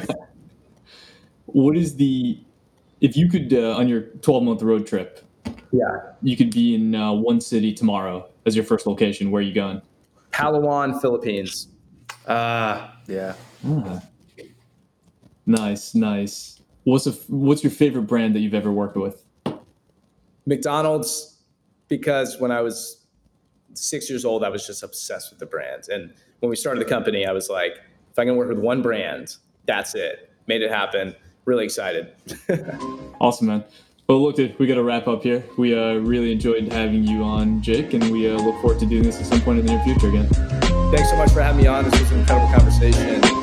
[1.52, 2.38] what is the
[3.00, 5.24] if you could uh, on your 12 month road trip
[5.72, 9.44] yeah you could be in uh, one city tomorrow as your first location where are
[9.44, 9.80] you going
[10.32, 11.68] palawan philippines
[12.26, 13.34] uh yeah
[13.66, 14.00] ah.
[15.46, 19.24] nice nice what's a, what's your favorite brand that you've ever worked with
[20.46, 21.38] mcdonald's
[21.88, 23.06] because when i was
[23.74, 26.88] six years old i was just obsessed with the brand and when we started the
[26.88, 27.80] company i was like
[28.10, 29.36] if i can work with one brand
[29.66, 31.14] that's it made it happen
[31.44, 32.12] really excited.
[33.20, 33.64] awesome, man.
[34.08, 35.44] Well, look, dude, we got to wrap up here.
[35.56, 39.02] We uh, really enjoyed having you on, Jake, and we uh, look forward to doing
[39.02, 40.28] this at some point in the near future again.
[40.92, 41.84] Thanks so much for having me on.
[41.84, 43.39] This was an incredible conversation.